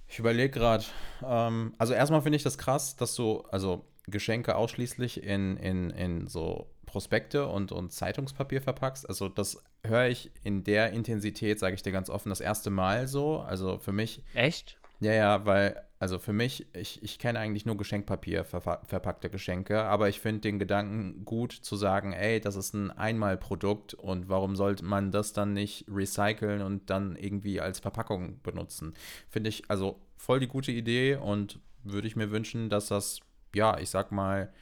[0.09, 0.85] Ich überlege gerade.
[1.25, 6.27] Ähm, also erstmal finde ich das krass, dass du also Geschenke ausschließlich in, in, in
[6.27, 9.09] so Prospekte und, und Zeitungspapier verpackst.
[9.09, 13.09] Also das höre ich in der Intensität, sage ich dir ganz offen, das erste Mal
[13.09, 13.38] so.
[13.41, 14.23] Also für mich.
[14.35, 14.79] Echt?
[15.03, 19.83] Ja, ja, weil, also für mich, ich, ich kenne eigentlich nur Geschenkpapier, ver verpackte Geschenke,
[19.83, 24.55] aber ich finde den Gedanken gut zu sagen, ey, das ist ein Einmalprodukt und warum
[24.55, 28.95] sollte man das dann nicht recyceln und dann irgendwie als Verpackung benutzen?
[29.29, 33.19] Finde ich also voll die gute Idee und würde ich mir wünschen, dass das,
[33.55, 34.53] ja, ich sag mal,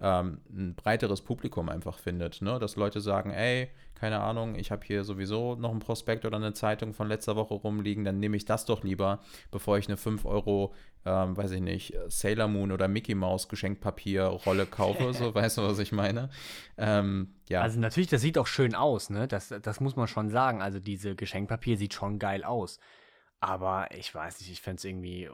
[0.00, 2.40] ähm, ein breiteres Publikum einfach findet.
[2.42, 2.58] Ne?
[2.58, 6.54] Dass Leute sagen, ey, keine Ahnung, ich habe hier sowieso noch ein Prospekt oder eine
[6.54, 10.24] Zeitung von letzter Woche rumliegen, dann nehme ich das doch lieber, bevor ich eine 5
[10.24, 10.72] Euro,
[11.04, 15.12] ähm, weiß ich nicht, Sailor Moon oder Mickey Mouse Geschenkpapierrolle kaufe.
[15.12, 16.30] so, weißt du, was ich meine?
[16.78, 17.60] Ähm, ja.
[17.60, 19.28] Also natürlich, das sieht auch schön aus, ne?
[19.28, 20.62] Das, das muss man schon sagen.
[20.62, 22.80] Also diese Geschenkpapier sieht schon geil aus.
[23.42, 25.30] Aber ich weiß nicht, ich fände es irgendwie, äh,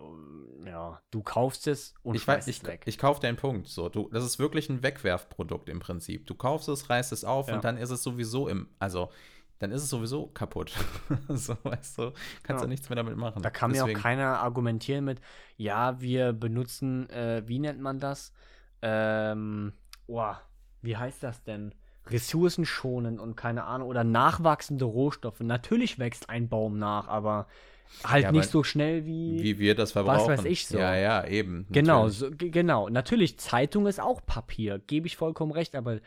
[0.64, 2.82] ja, du kaufst es und ich weiß, ich, weg.
[2.86, 3.66] Ich kaufe deinen Punkt.
[3.66, 6.24] So, du, das ist wirklich ein Wegwerfprodukt im Prinzip.
[6.26, 7.56] Du kaufst es, reißt es auf ja.
[7.56, 9.10] und dann ist es sowieso im, also
[9.58, 10.72] dann ist es sowieso kaputt.
[11.28, 12.12] so, weißt du,
[12.44, 12.66] kannst ja.
[12.66, 13.42] du nichts mehr damit machen.
[13.42, 13.92] Da kann Deswegen.
[13.92, 15.20] mir auch keiner argumentieren mit,
[15.56, 18.32] ja, wir benutzen, äh, wie nennt man das?
[18.82, 19.72] Ähm,
[20.06, 20.34] oh,
[20.80, 21.74] wie heißt das denn?
[22.06, 25.40] Ressourcen schonen und keine Ahnung, oder nachwachsende Rohstoffe.
[25.40, 27.48] Natürlich wächst ein Baum nach, aber
[28.04, 29.42] Halt ja, nicht so schnell wie.
[29.42, 30.32] Wie wir das verbrauchen.
[30.32, 30.78] Was weiß ich so.
[30.78, 31.66] Ja, ja, eben.
[31.70, 32.88] Genau, so, genau.
[32.88, 36.00] Natürlich, Zeitung ist auch Papier, gebe ich vollkommen recht, aber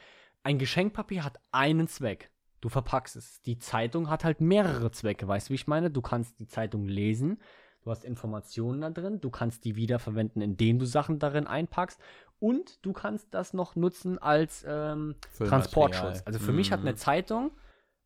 [0.44, 2.32] ein Geschenkpapier hat einen Zweck.
[2.62, 3.42] Du verpackst es.
[3.42, 5.90] Die Zeitung hat halt mehrere Zwecke, weißt du, wie ich meine?
[5.90, 7.40] Du kannst die Zeitung lesen,
[7.84, 12.00] du hast Informationen da drin, du kannst die wiederverwenden, indem du Sachen darin einpackst
[12.40, 16.24] und du kannst das noch nutzen als ähm, Transportschutz.
[16.26, 16.58] Also für mhm.
[16.58, 16.98] mich hat eine mhm.
[16.98, 17.52] Zeitung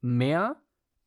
[0.01, 0.57] mehr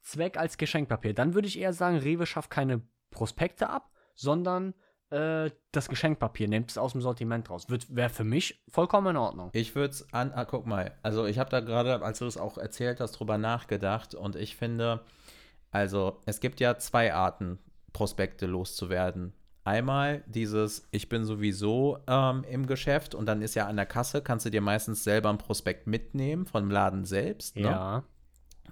[0.07, 1.15] Zweck als Geschenkpapier.
[1.15, 4.73] Dann würde ich eher sagen, Rewe schafft keine Prospekte ab, sondern
[5.11, 7.67] äh, das Geschenkpapier, nimmt es aus dem Sortiment raus.
[7.69, 9.51] Wäre für mich vollkommen in Ordnung.
[9.53, 12.37] Ich würde es an, ah, guck mal, also ich habe da gerade, als du es
[12.37, 15.05] auch erzählt hast, drüber nachgedacht und ich finde,
[15.73, 17.59] also es gibt ja zwei Arten,
[17.93, 19.33] Prospekte loszuwerden.
[19.65, 24.23] Einmal dieses, ich bin sowieso ähm, im Geschäft und dann ist ja an der Kasse,
[24.23, 27.57] kannst du dir meistens selber ein Prospekt mitnehmen vom Laden selbst.
[27.57, 27.63] Ne?
[27.63, 28.05] Ja.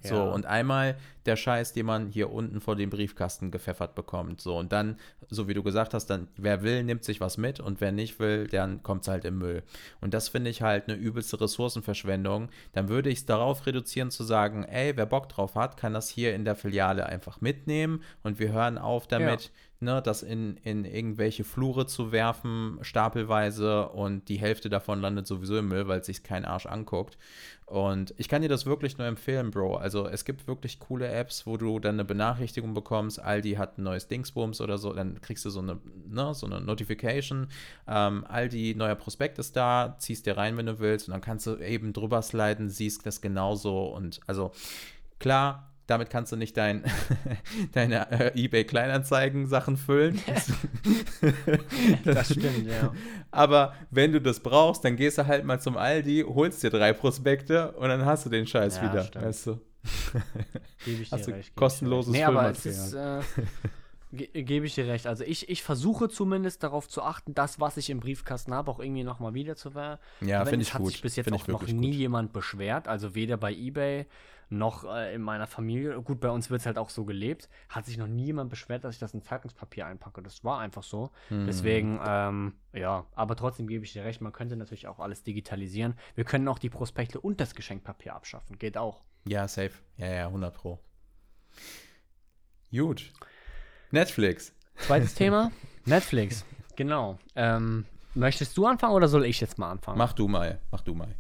[0.09, 4.41] So, und einmal der Scheiß, den man hier unten vor dem Briefkasten gepfeffert bekommt.
[4.41, 4.99] So, und dann,
[5.31, 8.19] so wie du gesagt hast, dann, wer will, nimmt sich was mit und wer nicht
[8.19, 9.63] will, dann kommt es halt im Müll.
[10.01, 12.51] Und das finde ich halt eine übelste Ressourcenverschwendung.
[12.73, 16.09] Dann würde ich es darauf reduzieren zu sagen, ey, wer Bock drauf hat, kann das
[16.09, 19.51] hier in der Filiale einfach mitnehmen und wir hören auf damit, ja
[19.85, 25.59] ne, das in, in irgendwelche Flure zu werfen, stapelweise und die Hälfte davon landet sowieso
[25.59, 27.17] im Müll, weil es sich kein Arsch anguckt.
[27.75, 29.79] Und ich kann dir das wirklich nur empfehlen, Bro.
[29.79, 33.83] Also es gibt wirklich coole Apps, wo du dann eine Benachrichtigung bekommst, Aldi hat ein
[33.83, 37.49] neues Dingsbums oder so, dann kriegst du so eine, ne, so eine Notification.
[37.89, 41.49] Ähm, Aldi, neuer Prospekt ist da, ziehst dir rein, wenn du willst, und dann kannst
[41.49, 43.87] du eben drüber sliden, siehst das genauso.
[43.87, 44.53] Und also
[45.19, 46.85] klar, damit kannst du nicht dein,
[47.73, 50.21] deine äh, eBay Kleinanzeigen Sachen füllen.
[52.05, 52.93] das stimmt, ja.
[53.31, 56.93] Aber wenn du das brauchst, dann gehst du halt mal zum Aldi, holst dir drei
[56.93, 59.25] Prospekte und dann hast du den Scheiß ja, wieder, stimmt.
[59.25, 59.61] weißt du?
[60.85, 61.55] Gebe ich dir recht.
[61.55, 63.21] Kostenloses nee, aber es ist, äh,
[64.13, 65.07] ge gebe ich dir recht.
[65.07, 68.81] Also ich, ich versuche zumindest darauf zu achten, das, was ich im Briefkasten habe, auch
[68.81, 70.93] irgendwie nochmal wieder zu ver Ja, finde ich hat gut.
[70.93, 71.99] sich bis jetzt auch noch nie gut.
[71.99, 72.89] jemand beschwert.
[72.89, 74.07] Also weder bei eBay
[74.49, 77.87] noch äh, in meiner Familie, gut, bei uns wird es halt auch so gelebt, hat
[77.87, 80.23] sich noch nie jemand beschwert, dass ich das in Zeitungspapier einpacke.
[80.23, 81.11] Das war einfach so.
[81.31, 81.47] Mhm.
[81.47, 85.95] Deswegen, ähm, ja, aber trotzdem gebe ich dir recht, man könnte natürlich auch alles digitalisieren.
[86.15, 88.59] Wir können auch die Prospekte und das Geschenkpapier abschaffen.
[88.59, 89.03] Geht auch.
[89.27, 89.73] Ja, safe.
[89.97, 90.79] Ja, ja, 100 Pro.
[92.71, 93.13] Gut.
[93.91, 94.53] Netflix.
[94.77, 95.53] Zweites Thema:
[95.85, 96.45] Netflix.
[96.77, 97.19] Genau.
[97.37, 99.99] Ähm, möchtest du anfangen oder soll ich jetzt mal anfangen?
[99.99, 100.61] Mach du mal.
[100.71, 101.15] Mach du mal.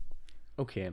[0.56, 0.92] Okay.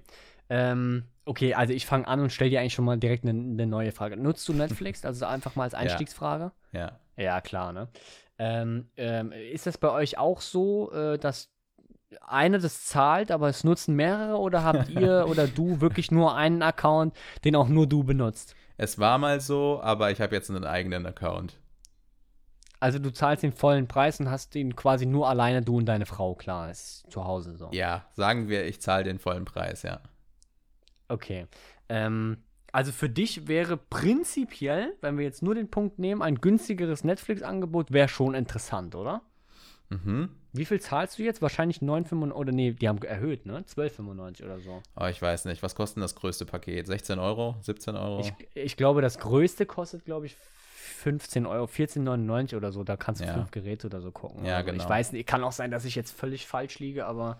[0.54, 3.66] Ähm, okay, also ich fange an und stelle dir eigentlich schon mal direkt eine, eine,
[3.66, 4.18] neue Frage.
[4.18, 5.06] Nutzt du Netflix?
[5.06, 6.52] Also einfach mal als Einstiegsfrage?
[6.74, 7.00] Ja.
[7.16, 7.88] Ja, ja klar, ne?
[8.38, 11.50] Ähm, ähm, ist das bei euch auch so, äh, dass
[12.20, 16.62] einer das zahlt, aber es nutzen mehrere oder habt ihr oder du wirklich nur einen
[16.64, 18.54] Account, den auch nur du benutzt?
[18.76, 21.60] Es war mal so, aber ich habe jetzt einen eigenen Account.
[22.82, 26.06] Also du zahlst den vollen Preis und hast ihn quasi nur alleine du und deine
[26.06, 27.70] Frau, klar, ist zu Hause so.
[27.72, 30.02] Ja, sagen wir, ich zahle den vollen Preis, ja.
[31.12, 31.48] Okay.
[31.90, 32.38] Ähm,
[32.72, 37.92] also für dich wäre prinzipiell, wenn wir jetzt nur den Punkt nehmen, ein günstigeres Netflix-Angebot
[37.92, 39.22] wäre schon interessant, oder?
[39.90, 40.30] Mhm.
[40.54, 41.42] Wie viel zahlst du jetzt?
[41.42, 43.64] Wahrscheinlich 9,95 oder nee, die haben erhöht, ne?
[43.68, 44.82] 12,95 oder so.
[45.00, 45.64] Oh, ich weiß nicht.
[45.64, 46.88] Was kostet das größte Paket?
[46.88, 47.56] 16 Euro?
[47.62, 48.22] 17 Euro?
[48.22, 52.84] Ich, ich glaube, das größte kostet, glaube ich, 15 Euro, 14,99 oder so.
[52.84, 53.34] Da kannst du Ja.
[53.34, 54.46] fünf Geräte oder so gucken.
[54.46, 54.72] Ja, oder so.
[54.72, 54.84] genau.
[54.84, 57.38] Ich weiß nicht, kann auch sein, dass ich jetzt völlig falsch liege, aber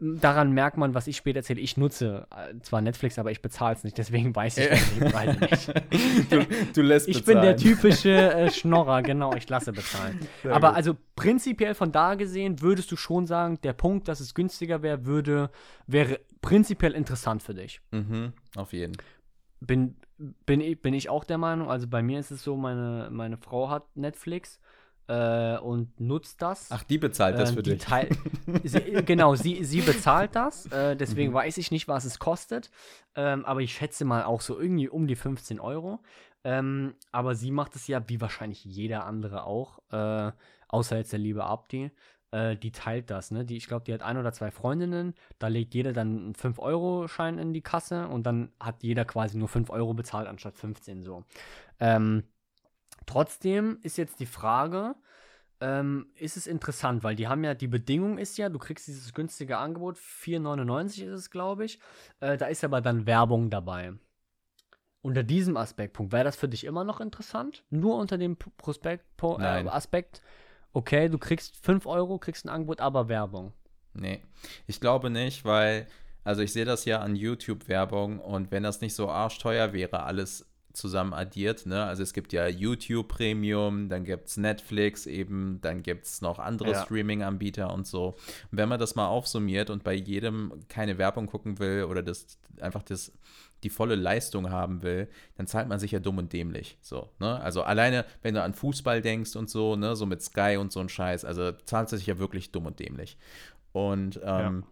[0.00, 1.60] daran merkt man, was ich später erzähle.
[1.60, 3.96] Ich nutze äh, zwar Netflix, aber ich bezahle es nicht.
[3.96, 5.72] Deswegen weiß ich das eben beide nicht.
[6.30, 7.74] Du, du lässt Ich bin der bezahlen.
[7.76, 10.20] typische äh, Schnorrer, genau, ich lasse bezahlen.
[10.42, 10.76] Sehr Aber gut.
[10.76, 15.06] also prinzipiell von da gesehen würdest du schon sagen, der Punkt, dass es günstiger wäre,
[15.06, 15.50] würde,
[15.86, 17.80] wäre prinzipiell interessant für dich.
[17.92, 18.96] Mhm, auf jeden.
[19.60, 19.96] Bin,
[20.46, 23.36] bin, ich, bin ich auch der Meinung, also bei mir ist es so, meine, meine
[23.36, 24.60] Frau hat Netflix
[25.06, 26.68] äh, und nutzt das.
[26.70, 27.84] Ach, die bezahlt das Ähm, für dich.
[28.64, 31.34] Sie, genau, sie, sie bezahlt das, äh, deswegen Mhm.
[31.34, 32.70] weiß ich nicht, was es kostet.
[33.14, 36.00] Ähm, aber ich schätze mal auch so irgendwie um die 15 Euro.
[36.44, 40.30] Ähm, aber sie macht es ja, wie wahrscheinlich jeder andere auch, äh,
[40.68, 41.90] außer jetzt der liebe Abdi.
[42.32, 43.44] Äh, die teilt das, ne?
[43.44, 45.14] Die, ich glaube, die hat ein oder zwei Freundinnen.
[45.38, 49.48] Da legt jeder dann einen 5-Euro-Schein in die Kasse und dann hat jeder quasi nur
[49.48, 51.24] 5 Euro bezahlt anstatt 15 so.
[51.80, 52.24] Ähm,
[53.06, 54.94] trotzdem ist jetzt die Frage,
[55.60, 59.14] ähm, ist es interessant, weil die haben ja, die Bedingung ist ja, du kriegst dieses
[59.14, 61.78] günstige Angebot, 4,99 ist es, glaube ich.
[62.20, 63.94] Äh, da ist aber dann Werbung dabei.
[65.00, 67.64] Unter diesem Aspektpunkt, wäre das für dich immer noch interessant?
[67.70, 69.66] Nur unter dem Prospekt, po, äh.
[69.68, 70.22] Aspekt,
[70.72, 73.52] okay, du kriegst 5 Euro, kriegst ein Angebot, aber Werbung.
[73.94, 74.22] Nee,
[74.66, 75.86] ich glaube nicht, weil,
[76.24, 80.46] also ich sehe das ja an YouTube-Werbung und wenn das nicht so arschteuer wäre, alles
[80.74, 81.84] zusammen addiert, ne?
[81.84, 86.38] Also es gibt ja YouTube Premium, dann gibt es Netflix eben, dann gibt es noch
[86.38, 86.84] andere Ja.
[86.84, 88.08] Streaming-Anbieter und so.
[88.50, 92.38] Und wenn man das mal aufsummiert und bei jedem keine Werbung gucken will oder das
[92.60, 93.12] einfach das
[93.62, 96.76] die volle Leistung haben will, dann zahlt man sich ja dumm und dämlich.
[96.82, 97.40] So, ne?
[97.40, 100.80] Also alleine, wenn du an Fußball denkst und so, ne, so mit Sky und so
[100.80, 103.16] ein Scheiß, also zahlt sich ja wirklich dumm und dämlich.
[103.72, 104.64] Und ähm,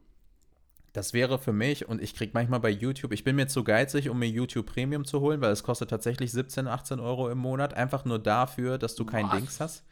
[0.93, 4.09] das wäre für mich, und ich kriege manchmal bei YouTube, ich bin mir zu geizig,
[4.11, 7.75] um mir YouTube Premium zu holen, weil es kostet tatsächlich 17, 18 Euro im Monat,
[7.75, 9.33] einfach nur dafür, dass du kein Was?
[9.33, 9.85] Dings hast.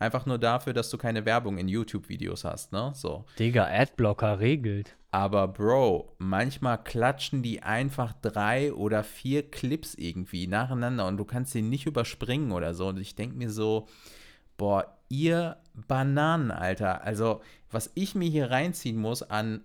[0.00, 2.92] Einfach nur dafür, dass du keine Werbung in YouTube-Videos hast, ne?
[2.94, 3.24] So.
[3.38, 4.96] Digga, Adblocker regelt.
[5.10, 11.52] Aber Bro, manchmal klatschen die einfach drei oder vier Clips irgendwie nacheinander und du kannst
[11.52, 12.88] sie nicht überspringen oder so.
[12.88, 13.88] Und ich denke mir so,
[14.56, 17.02] boah, ihr Bananen, Alter.
[17.02, 19.62] Also, was ich mir hier reinziehen muss an,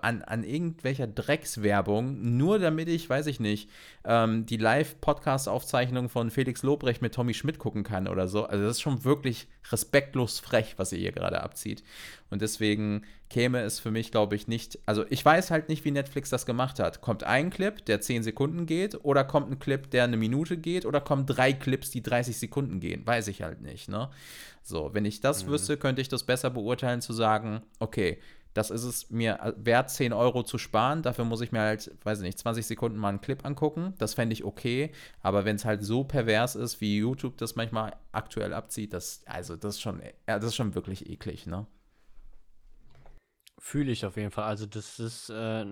[0.00, 3.70] an, an irgendwelcher Dreckswerbung, nur damit ich, weiß ich nicht,
[4.04, 8.44] ähm, die Live-Podcast-Aufzeichnung von Felix Lobrecht mit Tommy Schmidt gucken kann oder so.
[8.44, 11.84] Also, das ist schon wirklich respektlos frech, was ihr hier gerade abzieht.
[12.30, 14.80] Und deswegen käme es für mich, glaube ich, nicht.
[14.84, 17.00] Also, ich weiß halt nicht, wie Netflix das gemacht hat.
[17.00, 20.86] Kommt ein Clip, der 10 Sekunden geht, oder kommt ein Clip, der eine Minute geht,
[20.86, 23.06] oder kommen drei Clips, die 30 Sekunden gehen?
[23.06, 24.10] Weiß ich halt nicht, ne?
[24.64, 28.18] So, wenn ich das wüsste, könnte ich das besser beurteilen, zu sagen, okay,
[28.58, 31.02] das ist es mir wert, 10 Euro zu sparen.
[31.02, 33.94] Dafür muss ich mir halt, weiß ich nicht, 20 Sekunden mal einen Clip angucken.
[33.98, 34.90] Das fände ich okay.
[35.22, 39.54] Aber wenn es halt so pervers ist, wie YouTube das manchmal aktuell abzieht, das, also
[39.54, 41.66] das ist schon, ja, das ist schon wirklich eklig, ne?
[43.58, 44.44] Fühle ich auf jeden Fall.
[44.44, 45.64] Also das ist äh,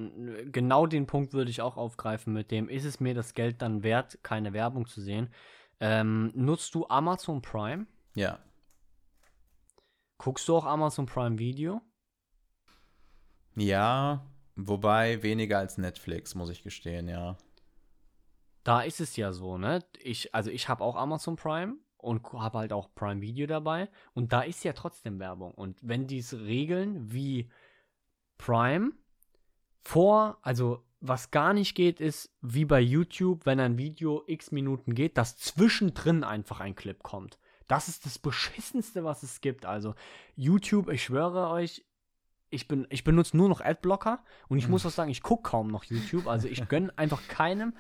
[0.45, 3.83] genau den Punkt würde ich auch aufgreifen mit dem, ist es mir das Geld dann
[3.83, 5.29] wert, keine Werbung zu sehen?
[5.81, 7.87] Ähm, nutzt du Amazon Prime?
[8.15, 8.39] Ja.
[10.19, 11.81] Guckst du auch Amazon Prime Video?
[13.57, 17.37] Ja, wobei weniger als Netflix, muss ich gestehen, ja.
[18.65, 19.85] Da ist es ja so, ne?
[20.03, 24.33] Ich, also ich habe auch Amazon Prime und habe halt auch Prime Video dabei und
[24.33, 25.53] da ist ja trotzdem Werbung.
[25.53, 27.51] Und wenn die es regeln wie
[28.39, 28.93] Prime
[29.83, 34.95] vor, also was gar nicht geht, ist wie bei YouTube, wenn ein Video x Minuten
[34.95, 37.39] geht, dass zwischendrin einfach ein Clip kommt.
[37.69, 39.65] Das ist das Beschissenste, was es gibt.
[39.65, 39.95] Also
[40.35, 41.85] YouTube, ich schwöre euch,
[42.51, 45.69] ich, bin, ich benutze nur noch Adblocker und ich muss auch sagen, ich gucke kaum
[45.69, 46.27] noch YouTube.
[46.27, 47.75] Also ich gönne einfach keinem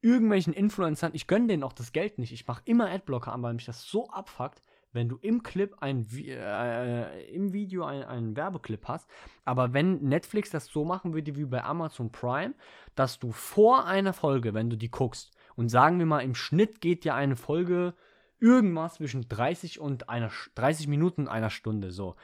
[0.00, 2.32] irgendwelchen Influencern, ich gönne denen auch das Geld nicht.
[2.32, 4.60] Ich mache immer Adblocker an, weil mich das so abfuckt,
[4.92, 9.08] wenn du im Clip ein äh, im Video ein- einen Werbeclip hast.
[9.44, 12.54] Aber wenn Netflix das so machen würde wie bei Amazon Prime,
[12.94, 16.80] dass du vor einer Folge, wenn du die guckst, und sagen wir mal, im Schnitt
[16.80, 17.94] geht ja eine Folge
[18.40, 22.16] irgendwas zwischen 30 und einer Sch- 30 Minuten und einer Stunde so.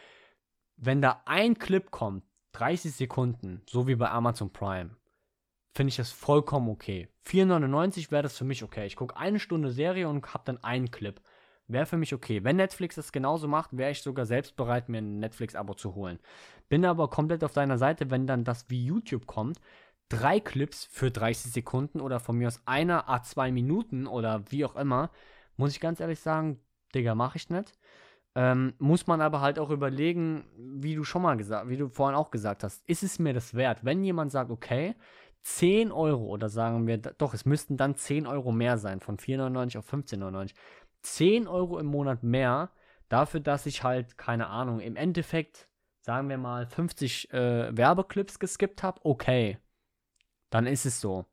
[0.83, 4.97] Wenn da ein Clip kommt, 30 Sekunden, so wie bei Amazon Prime,
[5.75, 7.11] finde ich das vollkommen okay.
[7.27, 8.87] 4,99 wäre das für mich okay.
[8.87, 11.21] Ich gucke eine Stunde Serie und habe dann einen Clip.
[11.69, 12.45] Wäre für mich okay.
[12.45, 16.19] Wenn Netflix das genauso macht, wäre ich sogar selbst bereit, mir ein Netflix-Abo zu holen.
[16.71, 19.61] Bin aber komplett auf deiner Seite, wenn dann das wie YouTube kommt.
[20.09, 24.65] Drei Clips für 30 Sekunden oder von mir aus einer a zwei Minuten oder wie
[24.65, 25.11] auch immer,
[25.59, 26.59] muss ich ganz ehrlich sagen,
[26.95, 27.79] Digga, mache ich nicht.
[28.37, 32.17] Ähm, muss man aber halt auch überlegen, wie du schon mal gesagt, wie du vorhin
[32.17, 33.85] auch gesagt hast, ist es mir das wert?
[33.85, 34.95] Wenn jemand sagt, okay,
[35.43, 39.79] 10 Euro oder sagen wir, doch, es müssten dann 10 Euro mehr sein, von 4,99
[39.79, 40.55] auf 15,99.
[41.03, 42.71] 10 Euro im Monat mehr
[43.09, 45.69] dafür, dass ich halt, keine Ahnung, im Endeffekt,
[46.01, 49.59] sagen wir mal, 50 äh, Werbeclips geskippt habe, okay.
[50.51, 51.27] Dann ist es so.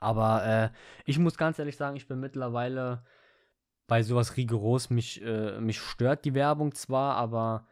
[0.00, 0.70] Aber äh,
[1.04, 3.04] ich muss ganz ehrlich sagen, ich bin mittlerweile
[3.90, 4.88] bei sowas rigoros.
[4.88, 7.66] Mich, äh, mich stört die Werbung zwar, aber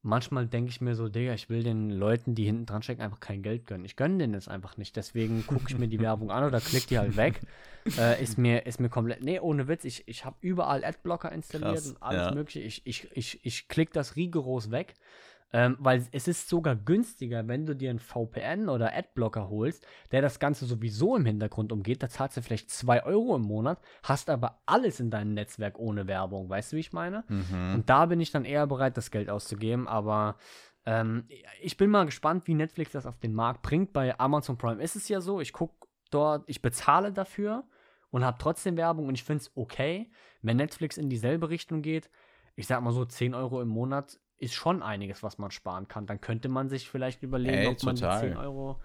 [0.00, 3.20] manchmal denke ich mir so, Digga, ich will den Leuten, die hinten dran stecken, einfach
[3.20, 3.84] kein Geld gönnen.
[3.84, 4.96] Ich gönne denen das einfach nicht.
[4.96, 7.40] Deswegen gucke ich mir die Werbung an oder klick die halt weg.
[7.96, 9.22] Äh, ist, mir, ist mir komplett.
[9.22, 12.34] Nee, ohne Witz, ich, ich habe überall Adblocker installiert Krass, und alles ja.
[12.34, 12.60] mögliche.
[12.60, 14.92] Ich, ich, ich, ich klicke das rigoros weg.
[15.50, 20.20] Ähm, weil es ist sogar günstiger, wenn du dir einen VPN oder Adblocker holst, der
[20.20, 22.02] das Ganze sowieso im Hintergrund umgeht.
[22.02, 26.06] Da zahlst du vielleicht 2 Euro im Monat, hast aber alles in deinem Netzwerk ohne
[26.06, 26.50] Werbung.
[26.50, 27.24] Weißt du, wie ich meine?
[27.28, 27.74] Mhm.
[27.76, 29.88] Und da bin ich dann eher bereit, das Geld auszugeben.
[29.88, 30.36] Aber
[30.84, 31.24] ähm,
[31.62, 33.94] ich bin mal gespannt, wie Netflix das auf den Markt bringt.
[33.94, 37.64] Bei Amazon Prime ist es ja so, ich gucke dort, ich bezahle dafür
[38.10, 40.10] und habe trotzdem Werbung und ich finde es okay,
[40.42, 42.10] wenn Netflix in dieselbe Richtung geht.
[42.54, 46.06] Ich sag mal so, 10 Euro im Monat ist schon einiges, was man sparen kann.
[46.06, 48.22] Dann könnte man sich vielleicht überlegen, Ey, ob man total.
[48.22, 48.80] die 10 Euro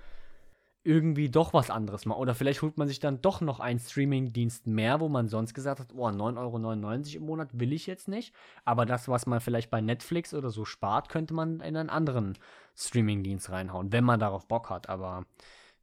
[0.83, 2.19] irgendwie doch was anderes macht.
[2.19, 5.79] Oder vielleicht holt man sich dann doch noch einen Streaming-Dienst mehr, wo man sonst gesagt
[5.79, 8.33] hat, oh, 9,99 Euro im Monat will ich jetzt nicht.
[8.65, 12.37] Aber das, was man vielleicht bei Netflix oder so spart, könnte man in einen anderen
[12.75, 14.89] Streaming-Dienst reinhauen, wenn man darauf Bock hat.
[14.89, 15.25] Aber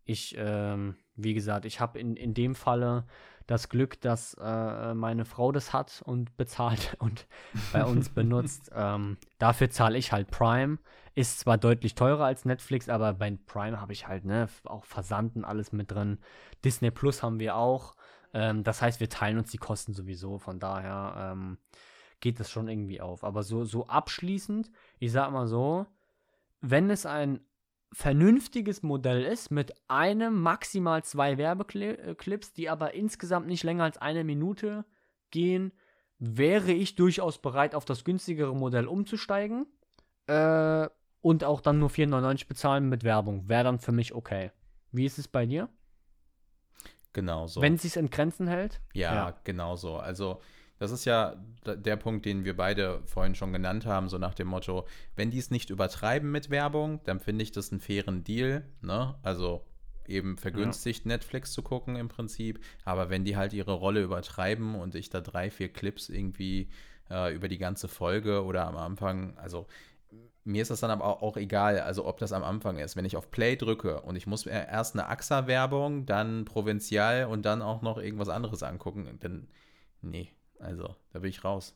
[0.05, 3.07] ich, ähm, wie gesagt, ich habe in, in dem Falle
[3.47, 7.27] das Glück, dass äh, meine Frau das hat und bezahlt und
[7.73, 8.71] bei uns benutzt.
[8.81, 10.79] Ähm, dafür zahle ich halt Prime.
[11.15, 15.45] Ist zwar deutlich teurer als Netflix, aber bei Prime habe ich halt ne, auch Versanden,
[15.45, 16.19] alles mit drin.
[16.65, 17.97] Disney Plus haben wir auch.
[18.33, 20.39] Ähm, das heißt, wir teilen uns die Kosten sowieso.
[20.39, 21.59] Von daher ähm,
[22.21, 23.25] geht das schon irgendwie auf.
[23.25, 25.87] Aber so, so abschließend, ich sag mal so,
[26.61, 27.41] wenn es ein
[27.93, 34.25] vernünftiges Modell ist mit einem, maximal zwei Werbeclips, die aber insgesamt nicht länger als eine
[34.25, 34.85] Minute
[35.31, 35.73] gehen,
[36.19, 39.67] wäre ich durchaus bereit, auf das günstigere Modell umzusteigen
[40.27, 40.89] äh,
[41.21, 43.49] und auch dann nur 4,99 bezahlen mit Werbung.
[43.49, 44.53] Wäre dann für mich okay.
[44.93, 45.69] Wie ist es bei dir?
[47.13, 47.61] Genau so.
[47.61, 48.81] Wenn es sich in Grenzen hält?
[48.93, 49.97] Ja, ja, genau so.
[49.97, 50.41] Also
[50.81, 54.49] das ist ja der Punkt, den wir beide vorhin schon genannt haben, so nach dem
[54.49, 58.65] Motto, wenn die es nicht übertreiben mit Werbung, dann finde ich das einen fairen Deal,
[58.81, 59.15] ne?
[59.23, 59.63] Also
[60.07, 61.11] eben vergünstigt ja.
[61.11, 65.21] Netflix zu gucken im Prinzip, aber wenn die halt ihre Rolle übertreiben und ich da
[65.21, 66.71] drei, vier Clips irgendwie
[67.11, 69.67] äh, über die ganze Folge oder am Anfang, also
[70.45, 72.97] mir ist das dann aber auch, egal, also ob das am Anfang ist.
[72.97, 77.61] Wenn ich auf Play drücke und ich muss erst eine AXA-Werbung, dann Provinzial und dann
[77.61, 79.47] auch noch irgendwas anderes angucken, dann
[80.01, 80.31] nee,
[80.61, 81.75] also, da bin ich raus.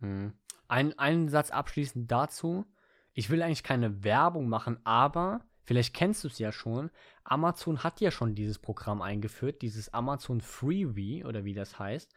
[0.00, 0.32] Hm.
[0.68, 2.64] Ein, einen Satz abschließend dazu.
[3.12, 6.90] Ich will eigentlich keine Werbung machen, aber vielleicht kennst du es ja schon.
[7.24, 12.14] Amazon hat ja schon dieses Programm eingeführt, dieses Amazon Freebie oder wie das heißt.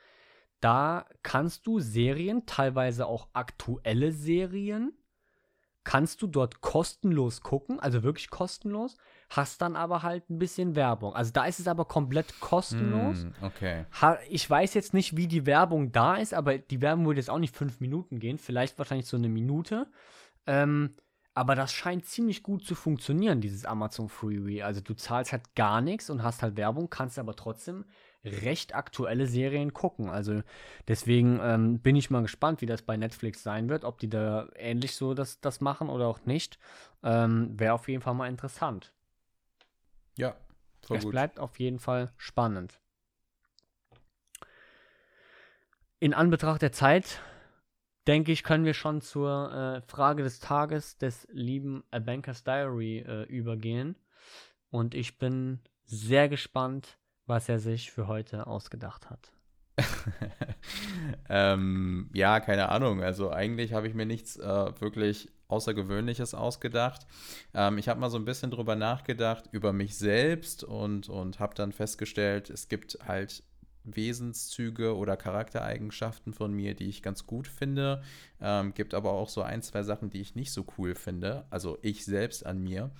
[0.61, 4.93] Da kannst du Serien, teilweise auch aktuelle Serien,
[5.83, 8.97] kannst du dort kostenlos gucken, also wirklich kostenlos,
[9.29, 11.13] hast dann aber halt ein bisschen Werbung.
[11.13, 13.25] Also da ist es aber komplett kostenlos.
[13.25, 13.85] Mm, okay.
[14.29, 17.39] ich weiß jetzt nicht, wie die Werbung da ist, aber die Werbung würde jetzt auch
[17.39, 19.87] nicht fünf Minuten gehen, vielleicht wahrscheinlich so eine Minute.
[20.47, 20.95] Ähm,
[21.33, 24.63] aber das scheint ziemlich gut zu funktionieren, dieses Amazon Freebie.
[24.63, 27.83] Also du zahlst halt gar nichts und hast halt Werbung, kannst aber trotzdem
[28.23, 30.09] recht aktuelle Serien gucken.
[30.09, 30.41] Also
[30.87, 34.47] deswegen ähm, bin ich mal gespannt, wie das bei Netflix sein wird, ob die da
[34.55, 36.57] ähnlich so das, das machen oder auch nicht.
[37.03, 38.93] Ähm, Wäre auf jeden Fall mal interessant.
[40.17, 40.35] Ja,
[40.85, 41.11] voll es gut.
[41.11, 42.79] bleibt auf jeden Fall spannend.
[45.99, 47.21] In Anbetracht der Zeit,
[48.07, 52.99] denke ich, können wir schon zur äh, Frage des Tages des lieben A Banker's Diary
[52.99, 53.95] äh, übergehen.
[54.69, 59.31] Und ich bin sehr gespannt, was er sich für heute ausgedacht hat.
[61.29, 63.01] ähm, ja, keine Ahnung.
[63.01, 67.05] Also eigentlich habe ich mir nichts äh, wirklich Außergewöhnliches ausgedacht.
[67.53, 71.55] Ähm, ich habe mal so ein bisschen drüber nachgedacht, über mich selbst und, und habe
[71.55, 73.43] dann festgestellt, es gibt halt
[73.85, 78.01] Wesenszüge oder Charaktereigenschaften von mir, die ich ganz gut finde.
[78.41, 81.45] Ähm, gibt aber auch so ein, zwei Sachen, die ich nicht so cool finde.
[81.49, 82.91] Also ich selbst an mir.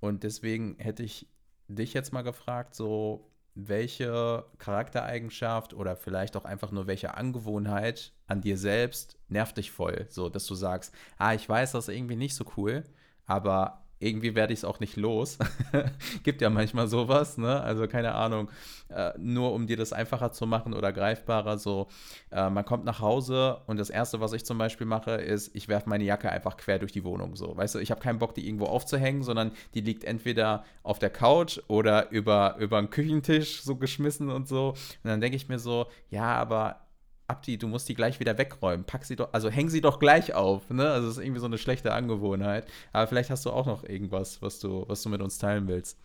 [0.00, 1.26] Und deswegen hätte ich
[1.66, 3.27] dich jetzt mal gefragt, so
[3.66, 10.06] welche Charaktereigenschaft oder vielleicht auch einfach nur welche Angewohnheit an dir selbst nervt dich voll,
[10.08, 12.84] so dass du sagst, ah, ich weiß, das ist irgendwie nicht so cool,
[13.26, 15.38] aber irgendwie werde ich es auch nicht los.
[16.22, 17.60] Gibt ja manchmal sowas, ne?
[17.60, 18.50] Also keine Ahnung,
[18.88, 21.88] äh, nur um dir das einfacher zu machen oder greifbarer, so,
[22.30, 25.68] äh, man kommt nach Hause und das Erste, was ich zum Beispiel mache, ist, ich
[25.68, 28.34] werfe meine Jacke einfach quer durch die Wohnung, so, weißt du, ich habe keinen Bock,
[28.34, 33.62] die irgendwo aufzuhängen, sondern die liegt entweder auf der Couch oder über, über den Küchentisch
[33.62, 34.70] so geschmissen und so.
[34.70, 36.87] Und dann denke ich mir so, ja, aber
[37.28, 38.86] Abdi, du musst die gleich wieder wegräumen.
[38.86, 40.90] Pack sie doch, also häng sie doch gleich auf, ne?
[40.90, 42.66] Also das ist irgendwie so eine schlechte Angewohnheit.
[42.92, 46.00] Aber vielleicht hast du auch noch irgendwas, was du, was du mit uns teilen willst.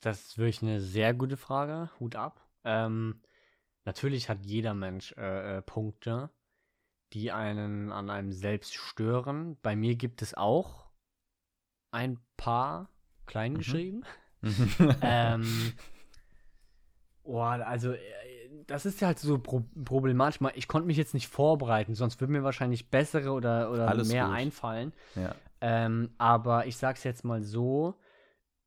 [0.00, 1.90] Das ist wirklich eine sehr gute Frage.
[1.98, 2.46] Hut ab.
[2.64, 3.22] Ähm,
[3.84, 6.30] natürlich hat jeder Mensch äh, äh, Punkte,
[7.14, 9.56] die einen an einem selbst stören.
[9.62, 10.90] Bei mir gibt es auch
[11.92, 12.90] ein paar
[13.26, 14.04] klein geschrieben.
[14.42, 14.96] Mhm.
[15.02, 15.72] ähm,
[17.22, 17.98] oh, also äh,
[18.66, 20.40] das ist ja halt so pro problematisch.
[20.54, 24.34] Ich konnte mich jetzt nicht vorbereiten, sonst würde mir wahrscheinlich bessere oder, oder mehr gut.
[24.34, 24.92] einfallen.
[25.14, 25.34] Ja.
[25.60, 27.94] Ähm, aber ich sag's jetzt mal so: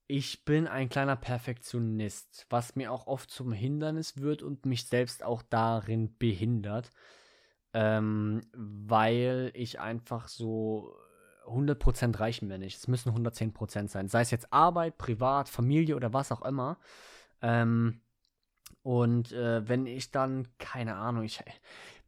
[0.08, 5.24] Ich bin ein kleiner Perfektionist, was mir auch oft zum Hindernis wird und mich selbst
[5.24, 6.92] auch darin behindert.
[7.74, 10.96] Ähm, weil ich einfach so
[11.46, 12.78] 100% reichen mir nicht.
[12.78, 14.08] Es müssen 110% sein.
[14.08, 16.78] Sei es jetzt Arbeit, Privat, Familie oder was auch immer.
[17.42, 18.02] Ähm,
[18.86, 21.44] und äh, wenn ich dann, keine Ahnung, ich,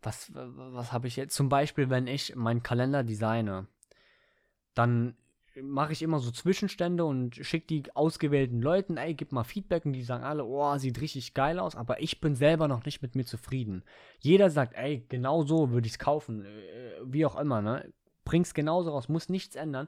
[0.03, 1.35] was, was habe ich jetzt?
[1.35, 3.65] Zum Beispiel, wenn ich meinen Kalender designe,
[4.75, 5.17] dann
[5.59, 9.93] mache ich immer so Zwischenstände und schicke die ausgewählten Leuten, ey, gib mal Feedback und
[9.93, 13.15] die sagen alle, oh, sieht richtig geil aus, aber ich bin selber noch nicht mit
[13.15, 13.83] mir zufrieden.
[14.19, 17.91] Jeder sagt, ey, genau so würde ich es kaufen, äh, wie auch immer, ne?
[18.23, 19.87] Bring's genauso raus, muss nichts ändern.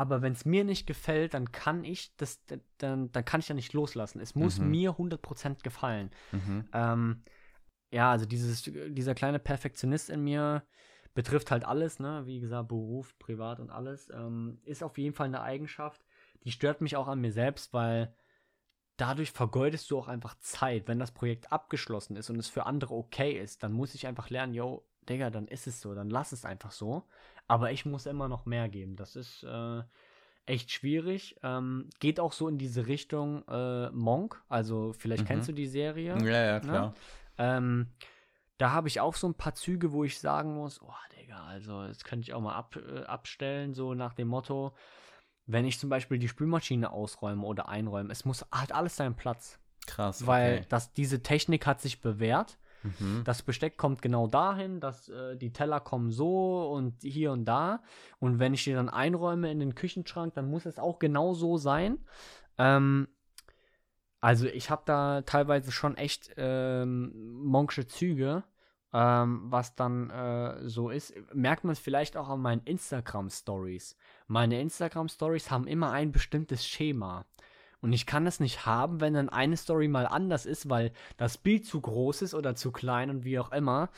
[0.00, 2.40] Aber wenn es mir nicht gefällt, dann kann ich das,
[2.78, 4.18] dann, dann kann ich ja nicht loslassen.
[4.18, 4.70] Es muss mhm.
[4.70, 6.10] mir 100% gefallen.
[6.32, 6.64] Mhm.
[6.72, 7.22] Ähm,
[7.90, 10.64] ja, also dieses, dieser kleine Perfektionist in mir
[11.12, 12.22] betrifft halt alles, ne?
[12.24, 14.08] Wie gesagt, Beruf, Privat und alles.
[14.08, 16.02] Ähm, ist auf jeden Fall eine Eigenschaft,
[16.44, 18.14] die stört mich auch an mir selbst, weil
[18.96, 20.88] dadurch vergeudest du auch einfach Zeit.
[20.88, 24.30] Wenn das Projekt abgeschlossen ist und es für andere okay ist, dann muss ich einfach
[24.30, 27.06] lernen, yo, Digga, dann ist es so, dann lass es einfach so.
[27.50, 28.94] Aber ich muss immer noch mehr geben.
[28.94, 29.82] Das ist äh,
[30.46, 31.36] echt schwierig.
[31.42, 34.40] Ähm, geht auch so in diese Richtung äh, Monk.
[34.48, 35.26] Also vielleicht mhm.
[35.26, 36.16] kennst du die Serie.
[36.18, 36.60] Ja, ja, ne?
[36.60, 36.86] klar.
[36.86, 36.94] Ne?
[37.38, 37.86] Ähm,
[38.56, 41.88] da habe ich auch so ein paar Züge, wo ich sagen muss, oh, Digga, also
[41.88, 44.76] das könnte ich auch mal ab, äh, abstellen, so nach dem Motto,
[45.46, 49.58] wenn ich zum Beispiel die Spülmaschine ausräume oder einräume, es muss hat alles seinen Platz.
[49.86, 50.24] Krass.
[50.24, 50.66] Weil okay.
[50.68, 52.58] das, diese Technik hat sich bewährt.
[52.82, 53.22] Mhm.
[53.24, 57.82] Das Besteck kommt genau dahin, dass äh, die Teller kommen so und hier und da.
[58.18, 61.56] Und wenn ich die dann einräume in den Küchenschrank, dann muss es auch genau so
[61.56, 61.98] sein.
[62.58, 63.08] Ähm,
[64.20, 68.44] also ich habe da teilweise schon echt ähm, monksche Züge,
[68.92, 71.14] ähm, was dann äh, so ist.
[71.32, 73.96] Merkt man es vielleicht auch an meinen Instagram-Stories.
[74.26, 77.24] Meine Instagram-Stories haben immer ein bestimmtes Schema.
[77.80, 81.38] Und ich kann das nicht haben, wenn dann eine Story mal anders ist, weil das
[81.38, 83.88] Bild zu groß ist oder zu klein und wie auch immer.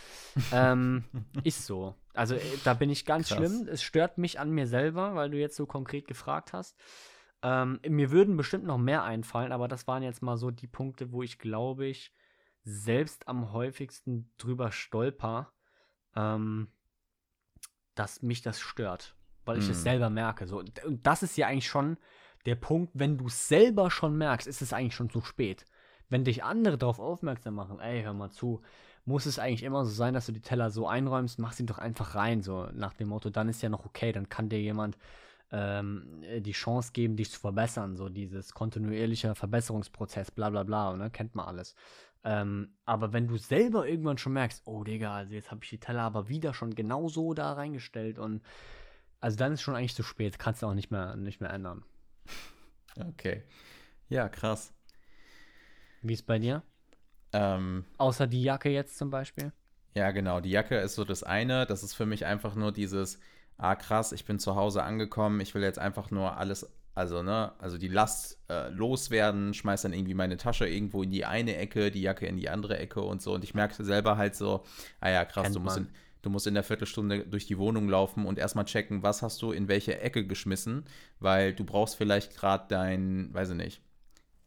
[0.52, 1.04] ähm,
[1.44, 1.94] ist so.
[2.14, 3.38] Also äh, da bin ich ganz Krass.
[3.38, 3.68] schlimm.
[3.68, 6.76] Es stört mich an mir selber, weil du jetzt so konkret gefragt hast.
[7.42, 11.10] Ähm, mir würden bestimmt noch mehr einfallen, aber das waren jetzt mal so die Punkte,
[11.10, 12.12] wo ich glaube ich
[12.62, 15.52] selbst am häufigsten drüber stolper,
[16.14, 16.68] ähm,
[17.96, 19.82] dass mich das stört, weil ich es mm.
[19.82, 20.46] selber merke.
[20.46, 21.96] So, und das ist ja eigentlich schon
[22.46, 25.64] der Punkt, wenn du selber schon merkst, ist es eigentlich schon zu spät.
[26.08, 28.60] Wenn dich andere darauf aufmerksam machen, ey, hör mal zu,
[29.04, 31.78] muss es eigentlich immer so sein, dass du die Teller so einräumst, mach sie doch
[31.78, 34.98] einfach rein, so nach dem Motto, dann ist ja noch okay, dann kann dir jemand
[35.50, 41.10] ähm, die Chance geben, dich zu verbessern, so dieses kontinuierliche Verbesserungsprozess, bla bla bla, ne,
[41.10, 41.74] kennt man alles.
[42.24, 45.80] Ähm, aber wenn du selber irgendwann schon merkst, oh Digga, also jetzt habe ich die
[45.80, 48.42] Teller aber wieder schon genau so da reingestellt und
[49.20, 51.84] also dann ist schon eigentlich zu spät, kannst du auch nicht mehr, nicht mehr ändern.
[53.08, 53.42] Okay.
[54.08, 54.72] Ja, krass.
[56.02, 56.62] Wie ist bei dir?
[57.32, 59.52] Ähm, Außer die Jacke jetzt zum Beispiel?
[59.94, 60.40] Ja, genau.
[60.40, 61.66] Die Jacke ist so das eine.
[61.66, 63.18] Das ist für mich einfach nur dieses,
[63.56, 67.52] ah krass, ich bin zu Hause angekommen, ich will jetzt einfach nur alles, also, ne,
[67.58, 71.90] also die Last äh, loswerden, schmeiß dann irgendwie meine Tasche irgendwo in die eine Ecke,
[71.90, 73.34] die Jacke in die andere Ecke und so.
[73.34, 74.64] Und ich merke selber halt so,
[75.00, 75.88] ah ja, krass, Kennt du musst in,
[76.22, 79.50] Du musst in der Viertelstunde durch die Wohnung laufen und erstmal checken, was hast du
[79.50, 80.84] in welche Ecke geschmissen,
[81.18, 83.82] weil du brauchst vielleicht gerade dein, weiß ich nicht,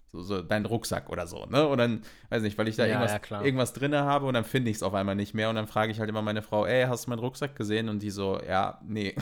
[0.08, 1.68] so, so deinen Rucksack oder so, ne?
[1.68, 4.34] Und dann, weiß ich nicht, weil ich da ja, irgendwas, ja, irgendwas drin habe und
[4.34, 6.42] dann finde ich es auf einmal nicht mehr und dann frage ich halt immer meine
[6.42, 7.90] Frau, ey, hast du meinen Rucksack gesehen?
[7.90, 9.16] Und die so, ja, nee.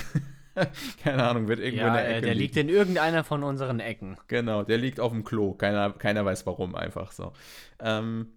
[1.04, 2.26] Keine Ahnung, wird irgendwo ja, in der Ecke.
[2.28, 4.18] Der liegt in irgendeiner von unseren Ecken.
[4.28, 5.54] Genau, der liegt auf dem Klo.
[5.54, 7.34] Keiner, keiner weiß warum, einfach so.
[7.80, 8.28] Ähm,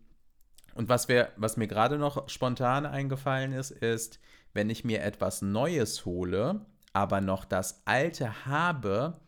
[0.77, 4.21] und was, wir, was mir gerade noch spontan eingefallen ist, ist,
[4.53, 9.21] wenn ich mir etwas Neues hole, aber noch das alte habe,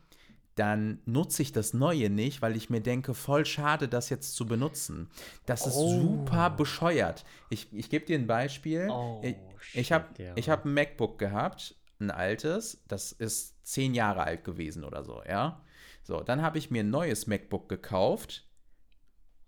[0.55, 4.47] dann nutze ich das Neue nicht, weil ich mir denke, voll schade, das jetzt zu
[4.47, 5.09] benutzen.
[5.47, 6.01] Das ist Oh.
[6.01, 7.25] super bescheuert.
[7.49, 8.89] Ich, ich gebe dir ein Beispiel.
[8.91, 9.37] Oh, ich
[9.75, 10.33] ich habe ja.
[10.35, 15.23] ich hab ein MacBook gehabt, ein altes, das ist zehn Jahre alt gewesen oder so,
[15.29, 15.63] ja.
[16.03, 18.48] So, dann habe ich mir ein neues MacBook gekauft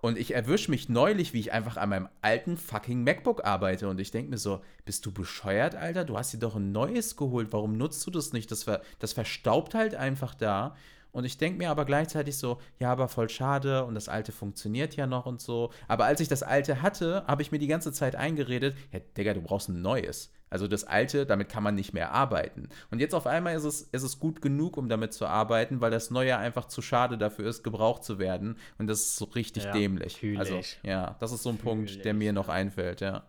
[0.02, 3.88] und ich erwische mich neulich, wie ich einfach an meinem alten fucking MacBook arbeite.
[3.88, 6.04] Und ich denke mir so, bist du bescheuert, Alter?
[6.04, 7.48] Du hast dir doch ein neues geholt.
[7.52, 8.50] Warum nutzt du das nicht?
[8.50, 10.74] Das, ver das verstaubt halt einfach da.
[11.12, 14.96] Und ich denke mir aber gleichzeitig so, ja, aber voll schade und das alte funktioniert
[14.96, 15.70] ja noch und so.
[15.88, 19.34] Aber als ich das alte hatte, habe ich mir die ganze Zeit eingeredet, ja, Digga,
[19.34, 20.32] du brauchst ein neues.
[20.50, 22.68] Also das alte, damit kann man nicht mehr arbeiten.
[22.90, 25.92] Und jetzt auf einmal ist es, ist es gut genug, um damit zu arbeiten, weil
[25.92, 28.56] das neue einfach zu schade dafür ist, gebraucht zu werden.
[28.76, 30.20] Und das ist so richtig Ja, dämlich.
[30.36, 33.22] Also, ja, das ist so ein Punkt, Fühl der mir noch einfällt, ja.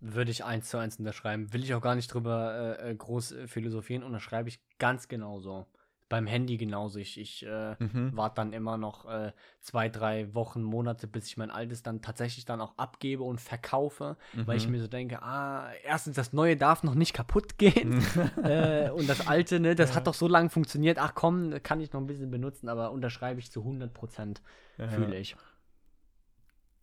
[0.00, 1.52] Würde ich eins zu eins unterschreiben.
[1.52, 4.02] Will ich auch gar nicht drüber äh, äh, groß äh, philosophieren.
[4.02, 5.66] Unterschreibe ich ganz genauso.
[6.12, 6.98] Beim Handy genauso.
[6.98, 8.10] Ich, ich äh, Mhm.
[8.14, 9.32] warte dann immer noch äh,
[9.62, 14.18] zwei, drei Wochen, Monate, bis ich mein altes dann tatsächlich dann auch abgebe und verkaufe,
[14.44, 14.72] weil ich Mhm.
[14.72, 18.04] mir so denke, ah, erstens, das Neue darf noch nicht kaputt gehen.
[18.44, 20.98] äh, und das Alte, ne, das hat doch so lange funktioniert.
[20.98, 24.42] Ach komm, kann ich noch ein bisschen benutzen, aber unterschreibe ich zu 100 Prozent.
[24.88, 25.34] Fühle ich.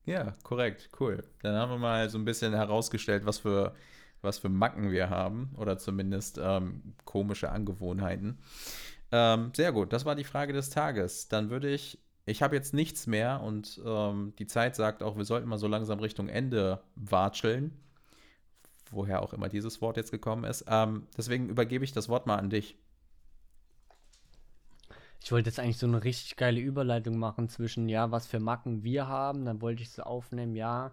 [0.06, 1.24] Ja, korrekt, cool.
[1.44, 3.76] Dann haben wir mal so ein bisschen herausgestellt, was für,
[4.22, 8.40] was für Macken wir haben oder zumindest ähm, komische Angewohnheiten.
[9.12, 11.28] Ähm, sehr gut, das war die Frage des Tages.
[11.28, 15.26] Dann würde ich, ich habe jetzt nichts mehr und ähm, die Zeit sagt auch, wir
[15.26, 17.72] sollten mal so langsam Richtung Ende watscheln.
[18.92, 20.66] Woher auch immer dieses Wort jetzt gekommen ist.
[20.68, 22.76] Ähm, deswegen übergebe ich das Wort mal an dich.
[25.22, 28.84] Ich wollte jetzt eigentlich so eine richtig geile Überleitung machen zwischen, ja, was für Macken
[28.84, 29.46] wir haben.
[29.46, 30.92] Dann wollte ich so aufnehmen, ja,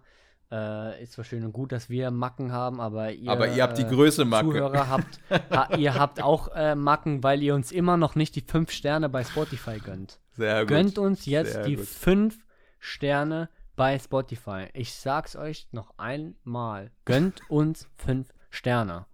[0.51, 3.77] äh, ist zwar schön und gut, dass wir Macken haben, aber ihr, Aber ihr habt
[3.77, 4.47] die äh, Größe Macke.
[4.47, 5.19] Zuhörer habt,
[5.51, 9.09] ha, ihr habt auch äh, Macken, weil ihr uns immer noch nicht die fünf Sterne
[9.09, 10.19] bei Spotify gönnt.
[10.31, 10.69] Sehr gut.
[10.69, 12.37] Gönnt uns jetzt Sehr die fünf
[12.79, 14.67] Sterne bei Spotify.
[14.73, 16.91] Ich sag's euch noch einmal.
[17.05, 19.05] Gönnt uns fünf Sterne.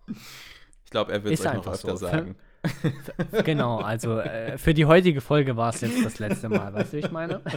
[0.86, 2.06] Ich glaube, er wird es euch noch einfach öfter so.
[2.08, 2.36] sagen.
[3.44, 6.98] Genau, also äh, für die heutige Folge war es jetzt das letzte Mal, weißt du,
[6.98, 7.42] wie ich meine?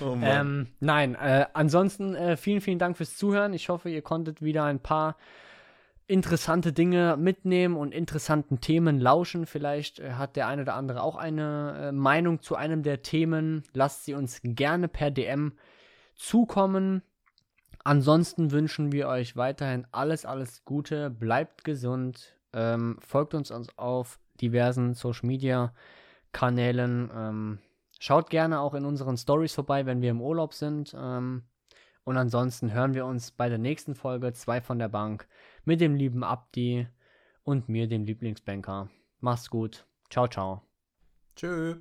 [0.00, 3.52] Oh ähm, nein, äh, ansonsten äh, vielen, vielen Dank fürs Zuhören.
[3.52, 5.16] Ich hoffe, ihr konntet wieder ein paar
[6.08, 9.46] interessante Dinge mitnehmen und interessanten Themen lauschen.
[9.46, 13.62] Vielleicht äh, hat der eine oder andere auch eine äh, Meinung zu einem der Themen.
[13.74, 15.52] Lasst sie uns gerne per DM
[16.16, 17.02] zukommen.
[17.84, 21.10] Ansonsten wünschen wir euch weiterhin alles, alles Gute.
[21.10, 22.34] Bleibt gesund.
[22.54, 25.72] Ähm, folgt uns uns auf diversen Social Media
[26.32, 27.10] Kanälen.
[27.14, 27.58] Ähm,
[27.98, 30.94] schaut gerne auch in unseren Stories vorbei, wenn wir im Urlaub sind.
[30.98, 31.42] Ähm,
[32.04, 35.28] und ansonsten hören wir uns bei der nächsten Folge, zwei von der Bank,
[35.64, 36.88] mit dem lieben Abdi
[37.42, 38.88] und mir, dem Lieblingsbanker.
[39.20, 39.86] Macht's gut.
[40.08, 40.62] Ciao, ciao.
[41.36, 41.76] Tschö.